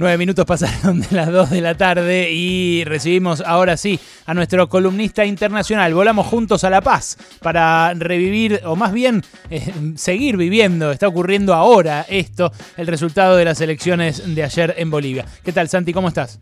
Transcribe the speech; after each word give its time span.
Nueve 0.00 0.16
minutos 0.16 0.46
pasaron 0.46 1.02
de 1.02 1.08
las 1.10 1.30
dos 1.30 1.50
de 1.50 1.60
la 1.60 1.74
tarde 1.74 2.32
y 2.32 2.84
recibimos 2.84 3.42
ahora 3.42 3.76
sí 3.76 4.00
a 4.24 4.32
nuestro 4.32 4.66
columnista 4.66 5.26
internacional. 5.26 5.92
Volamos 5.92 6.26
juntos 6.26 6.64
a 6.64 6.70
La 6.70 6.80
Paz 6.80 7.18
para 7.42 7.92
revivir, 7.92 8.62
o 8.64 8.76
más 8.76 8.94
bien 8.94 9.22
eh, 9.50 9.74
seguir 9.96 10.38
viviendo, 10.38 10.90
está 10.90 11.06
ocurriendo 11.06 11.52
ahora 11.52 12.06
esto, 12.08 12.50
el 12.78 12.86
resultado 12.86 13.36
de 13.36 13.44
las 13.44 13.60
elecciones 13.60 14.34
de 14.34 14.42
ayer 14.42 14.74
en 14.78 14.90
Bolivia. 14.90 15.26
¿Qué 15.44 15.52
tal, 15.52 15.68
Santi? 15.68 15.92
¿Cómo 15.92 16.08
estás? 16.08 16.38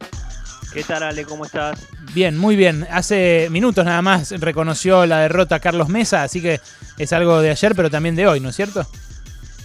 ¿Qué 0.72 0.84
tal, 0.84 1.02
Ale? 1.02 1.24
¿Cómo 1.24 1.44
estás? 1.44 1.80
Bien, 2.14 2.38
muy 2.38 2.54
bien. 2.54 2.86
Hace 2.92 3.48
minutos 3.50 3.84
nada 3.84 4.02
más 4.02 4.30
reconoció 4.40 5.04
la 5.04 5.18
derrota 5.18 5.58
Carlos 5.58 5.88
Mesa, 5.88 6.22
así 6.22 6.40
que 6.40 6.60
es 6.96 7.12
algo 7.12 7.40
de 7.40 7.50
ayer, 7.50 7.74
pero 7.74 7.90
también 7.90 8.14
de 8.14 8.24
hoy, 8.28 8.38
¿no 8.38 8.50
es 8.50 8.54
cierto? 8.54 8.86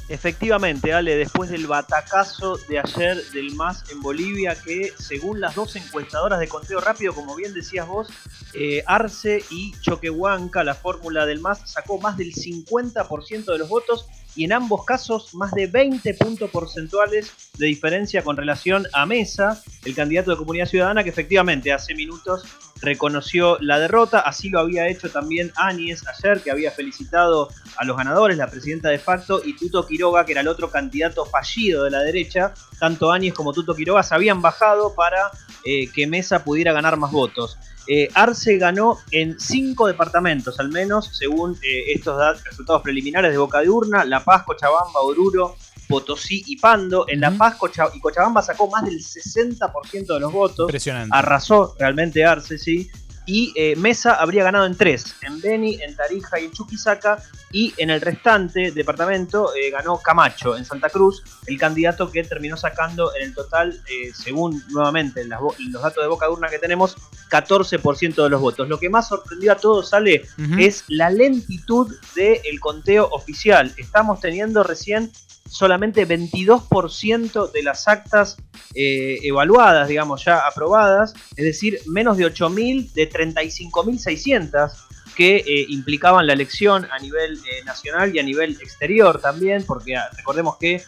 Efectivamente, 0.09 0.93
Ale, 0.93 1.15
después 1.15 1.49
del 1.49 1.65
batacazo 1.65 2.57
de 2.67 2.77
ayer 2.77 3.23
del 3.31 3.55
MAS 3.55 3.89
en 3.89 4.01
Bolivia, 4.01 4.54
que 4.54 4.91
según 4.99 5.39
las 5.39 5.55
dos 5.55 5.77
encuestadoras 5.77 6.39
de 6.41 6.50
conteo 6.50 6.82
rápido, 6.82 7.14
como 7.14 7.36
bien 7.36 7.54
decías 7.54 7.87
vos, 7.87 8.09
eh, 8.54 8.83
Arce 8.86 9.43
y 9.50 9.73
Choquehuanca, 9.79 10.64
la 10.65 10.75
fórmula 10.75 11.25
del 11.25 11.39
MAS, 11.39 11.71
sacó 11.71 12.00
más 12.01 12.18
del 12.18 12.33
50% 12.33 13.45
de 13.45 13.57
los 13.57 13.69
votos 13.69 14.07
y 14.36 14.46
en 14.46 14.54
ambos 14.54 14.86
casos 14.86 15.33
más 15.36 15.51
de 15.51 15.68
20 15.68 16.14
puntos 16.15 16.50
porcentuales 16.50 17.32
de 17.57 17.68
diferencia 17.68 18.23
con 18.23 18.37
relación 18.37 18.87
a 18.93 19.06
Mesa, 19.06 19.61
el 19.86 19.96
candidato 19.96 20.32
de 20.32 20.37
Comunidad 20.37 20.68
Ciudadana, 20.68 21.04
que 21.04 21.09
efectivamente 21.09 21.71
hace 21.71 21.93
minutos 21.93 22.43
reconoció 22.82 23.57
la 23.59 23.79
derrota. 23.79 24.19
Así 24.19 24.50
lo 24.50 24.59
había 24.59 24.87
hecho 24.87 25.09
también 25.09 25.51
Áñez 25.56 26.04
ayer, 26.07 26.42
que 26.42 26.51
había 26.51 26.71
felicitado 26.71 27.50
a 27.78 27.86
los 27.86 27.97
ganadores, 27.97 28.37
la 28.37 28.47
presidenta 28.47 28.89
de 28.89 29.00
facto, 29.00 29.42
y 29.43 29.56
Tuto 29.56 29.86
Quiroga, 29.86 30.25
que 30.25 30.34
era 30.34 30.42
el 30.42 30.47
otro 30.47 30.70
candidato 30.70 31.25
fallido 31.25 31.84
de 31.84 31.92
la 31.92 32.00
derecha. 32.00 32.53
Tanto 32.80 33.11
Áñez 33.11 33.34
como 33.34 33.53
Tuto 33.53 33.75
Quiroga 33.75 34.03
se 34.03 34.16
habían 34.16 34.42
bajado 34.42 34.94
para 34.95 35.31
eh, 35.64 35.89
que 35.92 36.08
Mesa 36.08 36.44
pudiera 36.44 36.73
ganar 36.73 36.97
más 36.97 37.11
votos. 37.11 37.58
Eh, 37.88 38.09
Arce 38.14 38.58
ganó 38.58 38.98
en 39.12 39.39
cinco 39.39 39.88
departamentos, 39.88 40.59
al 40.59 40.70
menos, 40.70 41.09
según 41.17 41.53
eh, 41.62 41.94
estos 41.94 42.44
resultados 42.44 42.81
preliminares 42.81 43.31
de 43.31 43.38
Boca 43.38 43.59
de 43.59 43.70
Urna, 43.70 44.06
La 44.06 44.23
Paz, 44.23 44.44
Cochabamba, 44.44 45.02
Oruro, 45.02 45.56
Potosí 45.88 46.44
y 46.48 46.58
Pando. 46.58 47.06
En 47.08 47.20
La 47.20 47.31
Paz 47.31 47.58
y 47.94 48.00
Cochabamba 48.00 48.42
sacó 48.42 48.70
más 48.70 48.86
del 48.86 49.00
60% 49.00 50.14
de 50.14 50.20
los 50.20 50.31
votos. 50.31 50.70
Impresionante. 50.70 51.16
Arrasó 51.16 51.76
realmente 51.78 52.23
Arce, 52.26 52.58
sí 52.58 52.89
y 53.26 53.54
eh, 53.56 53.76
Mesa 53.76 54.16
habría 54.16 54.44
ganado 54.44 54.66
en 54.66 54.76
tres, 54.76 55.16
en 55.22 55.40
Beni, 55.40 55.80
en 55.82 55.96
Tarija 55.96 56.40
y 56.40 56.46
en 56.46 56.52
Chuquisaca, 56.52 57.22
y 57.52 57.74
en 57.78 57.90
el 57.90 58.02
restante 58.02 58.72
departamento 58.72 59.54
eh, 59.56 59.70
ganó 59.70 60.00
Camacho, 60.00 60.58
en 60.58 60.66
Santa 60.66 60.90
Cruz, 60.90 61.24
el 61.46 61.58
candidato 61.58 62.12
que 62.12 62.24
terminó 62.24 62.58
sacando 62.58 63.16
en 63.16 63.24
el 63.24 63.34
total, 63.34 63.80
eh, 63.90 64.12
según 64.14 64.64
nuevamente 64.70 65.24
los 65.26 65.82
datos 65.82 66.04
de 66.04 66.10
boca 66.10 66.26
de 66.26 66.34
urna 66.34 66.50
que 66.50 66.60
tenemos, 66.60 66.96
14% 67.30 68.24
de 68.24 68.30
los 68.30 68.42
votos. 68.42 68.68
Lo 68.68 68.80
que 68.80 68.90
más 68.90 69.08
sorprendió 69.08 69.52
a 69.52 69.56
todos, 69.56 69.90
sale, 69.90 70.26
es 70.60 70.84
la 70.88 71.10
lentitud 71.10 71.96
del 72.16 72.60
conteo 72.60 73.08
oficial. 73.12 73.74
Estamos 73.78 74.20
teniendo 74.20 74.64
recién 74.64 75.12
solamente 75.49 76.08
22% 76.08 77.52
de 77.52 77.63
las 77.63 77.88
actas 77.88 78.38
eh, 78.73 79.19
evaluadas, 79.23 79.88
digamos, 79.88 80.23
ya 80.25 80.39
aprobadas, 80.39 81.13
es 81.36 81.45
decir, 81.45 81.80
menos 81.86 82.17
de 82.17 82.25
8.000 82.25 82.91
de 82.94 83.09
35.600 83.09 84.71
que 85.16 85.38
eh, 85.38 85.66
implicaban 85.69 86.25
la 86.25 86.33
elección 86.33 86.88
a 86.91 86.97
nivel 86.97 87.36
eh, 87.36 87.64
nacional 87.66 88.16
y 88.16 88.19
a 88.19 88.23
nivel 88.23 88.58
exterior 88.61 89.21
también, 89.21 89.64
porque 89.64 89.95
ah, 89.95 90.09
recordemos 90.16 90.58
que 90.58 90.83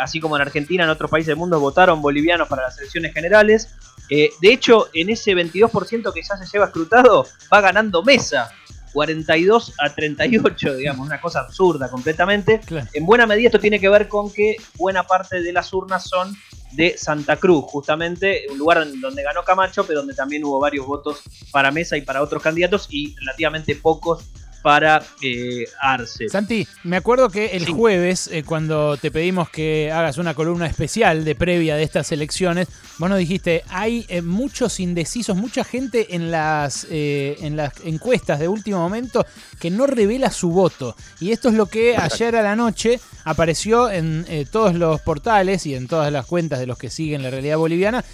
así 0.00 0.18
como 0.18 0.34
en 0.34 0.42
Argentina, 0.42 0.82
en 0.82 0.90
otros 0.90 1.08
países 1.08 1.28
del 1.28 1.36
mundo 1.36 1.60
votaron 1.60 2.02
bolivianos 2.02 2.48
para 2.48 2.62
las 2.62 2.78
elecciones 2.78 3.12
generales. 3.12 3.68
de 4.08 4.32
hecho, 4.42 4.88
en 4.92 5.10
ese 5.10 5.32
22% 5.32 6.12
que 6.12 6.22
ya 6.22 6.36
se 6.36 6.46
lleva 6.50 6.64
escrutado, 6.64 7.24
va 7.52 7.60
ganando 7.60 8.02
Mesa, 8.02 8.50
42 8.96 9.74
a 9.78 9.94
38, 9.94 10.76
digamos, 10.76 11.06
una 11.06 11.20
cosa 11.20 11.40
absurda 11.40 11.90
completamente. 11.90 12.62
En 12.94 13.04
buena 13.04 13.26
medida 13.26 13.48
esto 13.48 13.60
tiene 13.60 13.78
que 13.78 13.90
ver 13.90 14.08
con 14.08 14.32
que 14.32 14.56
buena 14.78 15.02
parte 15.02 15.42
de 15.42 15.52
las 15.52 15.70
urnas 15.74 16.08
son 16.08 16.34
de 16.72 16.96
Santa 16.96 17.36
Cruz, 17.36 17.66
justamente 17.68 18.46
un 18.50 18.56
lugar 18.56 18.86
donde 18.98 19.22
ganó 19.22 19.44
Camacho, 19.44 19.86
pero 19.86 19.98
donde 19.98 20.14
también 20.14 20.42
hubo 20.44 20.58
varios 20.58 20.86
votos 20.86 21.20
para 21.52 21.70
Mesa 21.70 21.98
y 21.98 22.00
para 22.00 22.22
otros 22.22 22.42
candidatos 22.42 22.86
y 22.88 23.14
relativamente 23.16 23.76
pocos 23.76 24.30
para 24.62 25.02
eh, 25.22 25.64
Arce. 25.80 26.28
Santi, 26.28 26.66
me 26.82 26.96
acuerdo 26.96 27.28
que 27.28 27.56
el 27.56 27.66
jueves, 27.66 28.28
eh, 28.32 28.42
cuando 28.42 28.96
te 28.96 29.10
pedimos 29.10 29.48
que 29.48 29.92
hagas 29.92 30.18
una 30.18 30.34
columna 30.34 30.66
especial 30.66 31.24
de 31.24 31.34
previa 31.34 31.76
de 31.76 31.84
estas 31.84 32.10
elecciones, 32.12 32.68
vos 32.98 33.08
nos 33.08 33.18
dijiste, 33.18 33.62
hay 33.68 34.04
eh, 34.08 34.22
muchos 34.22 34.80
indecisos, 34.80 35.36
mucha 35.36 35.62
gente 35.62 36.16
en 36.16 36.30
las, 36.30 36.86
en 36.90 37.56
las 37.56 37.74
encuestas 37.84 38.38
de 38.38 38.48
último 38.48 38.78
momento 38.78 39.24
que 39.60 39.70
no 39.70 39.86
revela 39.86 40.30
su 40.30 40.50
voto. 40.50 40.96
Y 41.20 41.30
esto 41.30 41.48
es 41.48 41.54
lo 41.54 41.66
que 41.66 41.96
ayer 41.96 42.34
a 42.36 42.42
la 42.42 42.56
noche 42.56 42.98
apareció 43.24 43.90
en 43.90 44.26
todos 44.50 44.74
los 44.74 45.00
portales 45.00 45.66
y 45.66 45.74
en 45.74 45.88
todas 45.88 46.12
las 46.12 46.26
cuentas 46.26 46.58
de 46.58 46.66
los 46.66 46.78
que 46.78 46.90
siguen 46.90 47.22
la 47.22 47.30
realidad 47.30 47.56
boliviana 47.56 48.04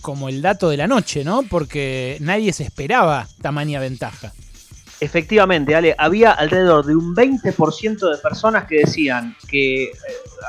como 0.00 0.28
el 0.28 0.42
dato 0.42 0.68
de 0.68 0.76
la 0.76 0.86
noche, 0.86 1.24
¿no? 1.24 1.42
Porque 1.42 2.18
nadie 2.20 2.52
se 2.52 2.64
esperaba 2.64 3.26
tamaña 3.40 3.80
ventaja. 3.80 4.32
Efectivamente, 5.02 5.74
Ale, 5.74 5.96
había 5.98 6.30
alrededor 6.30 6.86
de 6.86 6.94
un 6.94 7.12
20% 7.12 8.08
de 8.08 8.18
personas 8.18 8.66
que 8.66 8.76
decían 8.84 9.36
que 9.48 9.86
eh, 9.86 9.92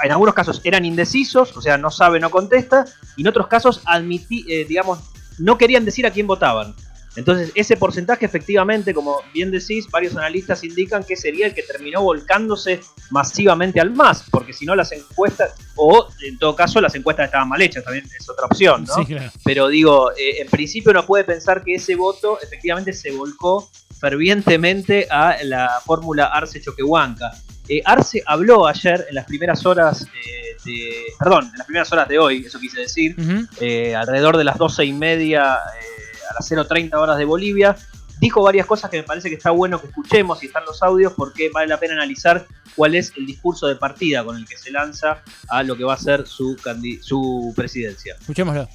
en 0.03 0.11
algunos 0.11 0.35
casos 0.35 0.61
eran 0.63 0.85
indecisos, 0.85 1.57
o 1.57 1.59
sea, 1.59 1.75
no 1.79 1.89
sabe, 1.89 2.19
no 2.19 2.29
contesta, 2.29 2.85
y 3.17 3.21
en 3.21 3.29
otros 3.29 3.47
casos 3.47 3.81
admití, 3.85 4.45
eh, 4.47 4.63
digamos, 4.69 4.99
no 5.39 5.57
querían 5.57 5.85
decir 5.85 6.05
a 6.05 6.11
quién 6.11 6.27
votaban. 6.27 6.75
Entonces, 7.15 7.51
ese 7.55 7.77
porcentaje 7.77 8.25
efectivamente, 8.25 8.93
como 8.93 9.21
bien 9.33 9.49
decís, 9.49 9.89
varios 9.89 10.15
analistas 10.15 10.63
indican 10.63 11.03
que 11.03 11.15
sería 11.15 11.47
el 11.47 11.53
que 11.53 11.63
terminó 11.63 12.01
volcándose 12.01 12.79
masivamente 13.11 13.79
al 13.79 13.91
más, 13.91 14.23
porque 14.31 14.53
si 14.53 14.65
no 14.65 14.75
las 14.75 14.91
encuestas, 14.91 15.53
o 15.75 16.07
en 16.21 16.37
todo 16.39 16.55
caso 16.55 16.81
las 16.81 16.95
encuestas 16.95 17.25
estaban 17.25 17.49
mal 17.49 17.61
hechas, 17.61 17.83
también 17.83 18.05
es 18.19 18.29
otra 18.29 18.45
opción, 18.45 18.85
¿no? 18.85 18.95
Pero 19.43 19.67
digo, 19.67 20.11
eh, 20.11 20.41
en 20.41 20.47
principio 20.47 20.91
uno 20.91 21.05
puede 21.05 21.23
pensar 21.23 21.63
que 21.63 21.75
ese 21.75 21.95
voto 21.95 22.39
efectivamente 22.41 22.93
se 22.93 23.11
volcó 23.11 23.69
fervientemente 24.03 25.07
a 25.09 25.37
la 25.43 25.79
fórmula 25.85 26.25
Arce 26.25 26.59
Choquehuanca. 26.59 27.31
Eh, 27.69 27.81
Arce 27.85 28.21
habló 28.25 28.67
ayer 28.67 29.05
en 29.07 29.15
las 29.15 29.25
primeras 29.25 29.65
horas 29.65 30.05
eh, 30.07 30.57
de. 30.65 31.05
Perdón, 31.17 31.45
en 31.45 31.57
las 31.57 31.65
primeras 31.65 31.89
horas 31.93 32.09
de 32.09 32.19
hoy, 32.19 32.43
eso 32.45 32.59
quise 32.59 32.81
decir, 32.81 33.15
eh, 33.61 33.95
alrededor 33.95 34.35
de 34.35 34.43
las 34.43 34.57
doce 34.57 34.83
y 34.83 34.91
media 34.91 35.53
a 35.53 36.33
las 36.35 36.51
0.30 36.51 36.93
horas 36.95 37.17
de 37.17 37.23
Bolivia. 37.23 37.77
Dijo 38.19 38.43
varias 38.43 38.65
cosas 38.65 38.91
que 38.91 38.97
me 38.97 39.03
parece 39.03 39.29
que 39.29 39.35
está 39.35 39.51
bueno 39.51 39.79
que 39.79 39.87
escuchemos 39.87 40.43
y 40.43 40.47
están 40.47 40.65
los 40.65 40.83
audios 40.83 41.13
porque 41.15 41.49
vale 41.53 41.67
la 41.67 41.79
pena 41.79 41.93
analizar 41.93 42.45
cuál 42.75 42.95
es 42.95 43.13
el 43.15 43.25
discurso 43.25 43.67
de 43.67 43.77
partida 43.77 44.25
con 44.25 44.35
el 44.35 44.45
que 44.45 44.57
se 44.57 44.69
lanza 44.69 45.23
a 45.47 45.63
lo 45.63 45.77
que 45.77 45.85
va 45.85 45.93
a 45.93 45.97
ser 45.97 46.27
su, 46.27 46.57
su 47.01 47.53
presidencia. 47.55 48.17
Escuchémoslo. 48.19 48.67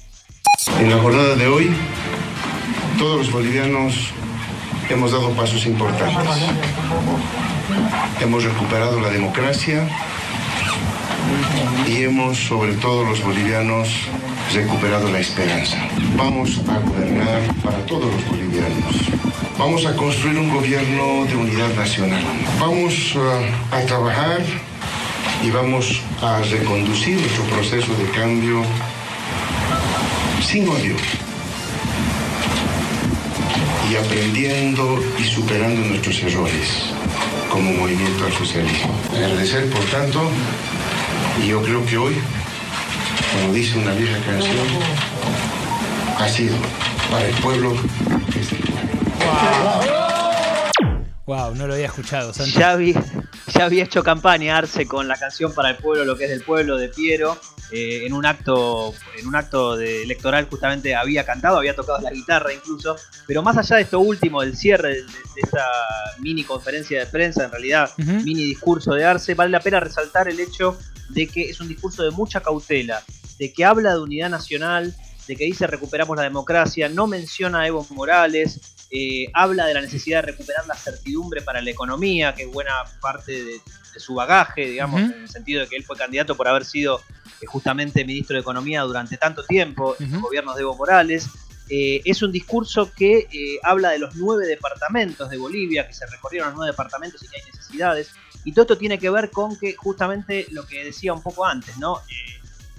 En 0.79 0.89
la 0.89 0.97
jornada 0.97 1.35
de 1.35 1.45
hoy, 1.45 1.71
todos 2.97 3.19
los 3.19 3.31
bolivianos 3.31 4.11
hemos 4.89 5.11
dado 5.11 5.29
pasos 5.31 5.65
importantes. 5.65 6.15
Hemos 8.19 8.43
recuperado 8.43 8.99
la 8.99 9.09
democracia 9.09 9.87
y 11.87 12.03
hemos, 12.03 12.37
sobre 12.37 12.73
todo 12.73 13.05
los 13.05 13.23
bolivianos, 13.23 13.89
recuperado 14.53 15.09
la 15.11 15.19
esperanza. 15.19 15.77
Vamos 16.15 16.61
a 16.67 16.79
gobernar 16.79 17.41
para 17.63 17.77
todos 17.85 18.11
los 18.11 18.25
bolivianos. 18.29 18.95
Vamos 19.57 19.85
a 19.85 19.95
construir 19.95 20.37
un 20.39 20.49
gobierno 20.49 21.25
de 21.25 21.35
unidad 21.35 21.73
nacional. 21.75 22.21
Vamos 22.59 23.15
uh, 23.15 23.75
a 23.75 23.81
trabajar 23.81 24.41
y 25.43 25.51
vamos 25.51 26.01
a 26.21 26.39
reconducir 26.41 27.19
nuestro 27.19 27.43
proceso 27.43 27.93
de 27.95 28.05
cambio 28.11 28.63
sin 30.41 30.67
odio 30.67 30.95
y 33.87 33.95
aprendiendo 33.95 34.99
y 35.17 35.23
superando 35.23 35.81
nuestros 35.87 36.21
errores 36.23 36.93
como 37.49 37.71
movimiento 37.71 38.25
al 38.25 38.33
socialismo. 38.33 38.99
Agradecer, 39.13 39.69
por 39.69 39.83
tanto, 39.85 40.29
y 41.41 41.47
yo 41.47 41.61
creo 41.61 41.85
que 41.85 41.97
hoy, 41.97 42.15
como 43.33 43.53
dice 43.53 43.77
una 43.77 43.93
vieja 43.93 44.19
canción, 44.25 44.67
ha 46.17 46.27
sido 46.27 46.55
para 47.09 47.27
el 47.27 47.35
pueblo 47.35 47.75
Wow, 51.25 51.53
no 51.53 51.67
lo 51.67 51.75
había 51.75 51.85
escuchado, 51.85 52.31
Ya, 52.31 52.75
ya 53.53 53.65
había 53.65 53.83
hecho 53.83 54.03
campaña 54.03 54.57
Arce 54.57 54.87
con 54.87 55.07
la 55.07 55.15
canción 55.15 55.53
para 55.53 55.69
el 55.69 55.75
pueblo, 55.77 56.03
lo 56.03 56.17
que 56.17 56.23
es 56.23 56.31
del 56.31 56.41
pueblo 56.41 56.77
de 56.77 56.89
Piero. 56.89 57.37
Eh, 57.71 58.05
en 58.05 58.13
un 58.13 58.25
acto 58.25 58.95
en 59.17 59.27
un 59.27 59.35
acto 59.35 59.77
de 59.77 60.01
electoral 60.01 60.47
justamente 60.49 60.95
había 60.95 61.23
cantado, 61.23 61.57
había 61.57 61.75
tocado 61.75 62.01
la 62.01 62.09
guitarra 62.11 62.51
incluso, 62.51 62.95
pero 63.27 63.43
más 63.43 63.57
allá 63.57 63.75
de 63.75 63.83
esto 63.83 63.99
último, 63.99 64.41
del 64.41 64.57
cierre 64.57 64.95
de, 64.95 65.05
esta 65.35 65.65
mini 66.19 66.43
conferencia 66.43 66.99
de 66.99 67.05
prensa, 67.05 67.45
en 67.45 67.51
realidad 67.51 67.91
mini 67.97 68.43
discurso 68.43 68.93
de 68.93 69.05
Arce, 69.05 69.35
vale 69.35 69.51
la 69.51 69.59
pena 69.59 69.79
resaltar 69.79 70.27
el 70.27 70.39
hecho 70.39 70.77
de 71.09 71.27
que 71.27 71.49
es 71.49 71.59
un 71.59 71.67
discurso 71.67 72.03
de 72.03 72.11
mucha 72.11 72.41
cautela. 72.41 73.03
de 73.37 73.53
que 73.53 73.63
habla 73.63 73.93
de 73.93 73.99
unidad 73.99 74.29
nacional, 74.29 74.93
de 75.27 75.35
que 75.35 75.45
dice 75.45 75.67
recuperamos 75.67 76.17
la 76.17 76.23
democracia, 76.23 76.89
no 76.89 77.07
menciona 77.07 77.61
a 77.61 77.67
Evo 77.67 77.85
Morales, 77.91 78.78
eh, 78.91 79.27
habla 79.33 79.65
de 79.65 79.73
la 79.75 79.81
necesidad 79.81 80.23
de 80.23 80.31
recuperar 80.31 80.65
la 80.67 80.75
certidumbre 80.75 81.41
para 81.41 81.61
la 81.61 81.69
economía, 81.69 82.33
que 82.33 82.43
es 82.43 82.51
buena 82.51 82.73
parte 83.01 83.43
de, 83.43 83.61
su 83.97 84.13
bagaje, 84.13 84.65
digamos, 84.65 85.01
en 85.01 85.23
el 85.23 85.29
sentido 85.29 85.61
de 85.61 85.67
que 85.67 85.75
él 85.75 85.83
fue 85.83 85.97
candidato 85.97 86.37
por 86.37 86.47
haber 86.47 86.63
sido 86.63 87.01
eh, 87.41 87.45
justamente 87.47 88.05
ministro 88.05 88.35
de 88.35 88.41
Economía 88.41 88.81
durante 88.83 89.17
tanto 89.17 89.43
tiempo 89.43 89.95
en 89.99 90.13
los 90.13 90.21
gobiernos 90.21 90.55
de 90.55 90.61
Evo 90.61 90.75
Morales. 90.75 91.27
Eh, 91.69 92.01
es 92.05 92.21
un 92.21 92.31
discurso 92.31 92.93
que 92.93 93.27
habla 93.61 93.89
de 93.89 93.99
los 93.99 94.15
nueve 94.15 94.47
departamentos 94.47 95.29
de 95.29 95.37
Bolivia, 95.37 95.85
que 95.85 95.93
se 95.93 96.05
recorrieron 96.05 96.49
los 96.49 96.57
nueve 96.57 96.71
departamentos 96.71 97.21
y 97.23 97.27
que 97.27 97.37
hay 97.37 97.51
necesidades. 97.51 98.11
Y 98.45 98.53
todo 98.53 98.61
esto 98.63 98.77
tiene 98.77 98.97
que 98.97 99.09
ver 99.09 99.31
con 99.31 99.59
que 99.59 99.73
justamente 99.75 100.47
lo 100.51 100.65
que 100.65 100.85
decía 100.85 101.11
un 101.11 101.21
poco 101.21 101.45
antes, 101.45 101.77
¿no? 101.77 101.99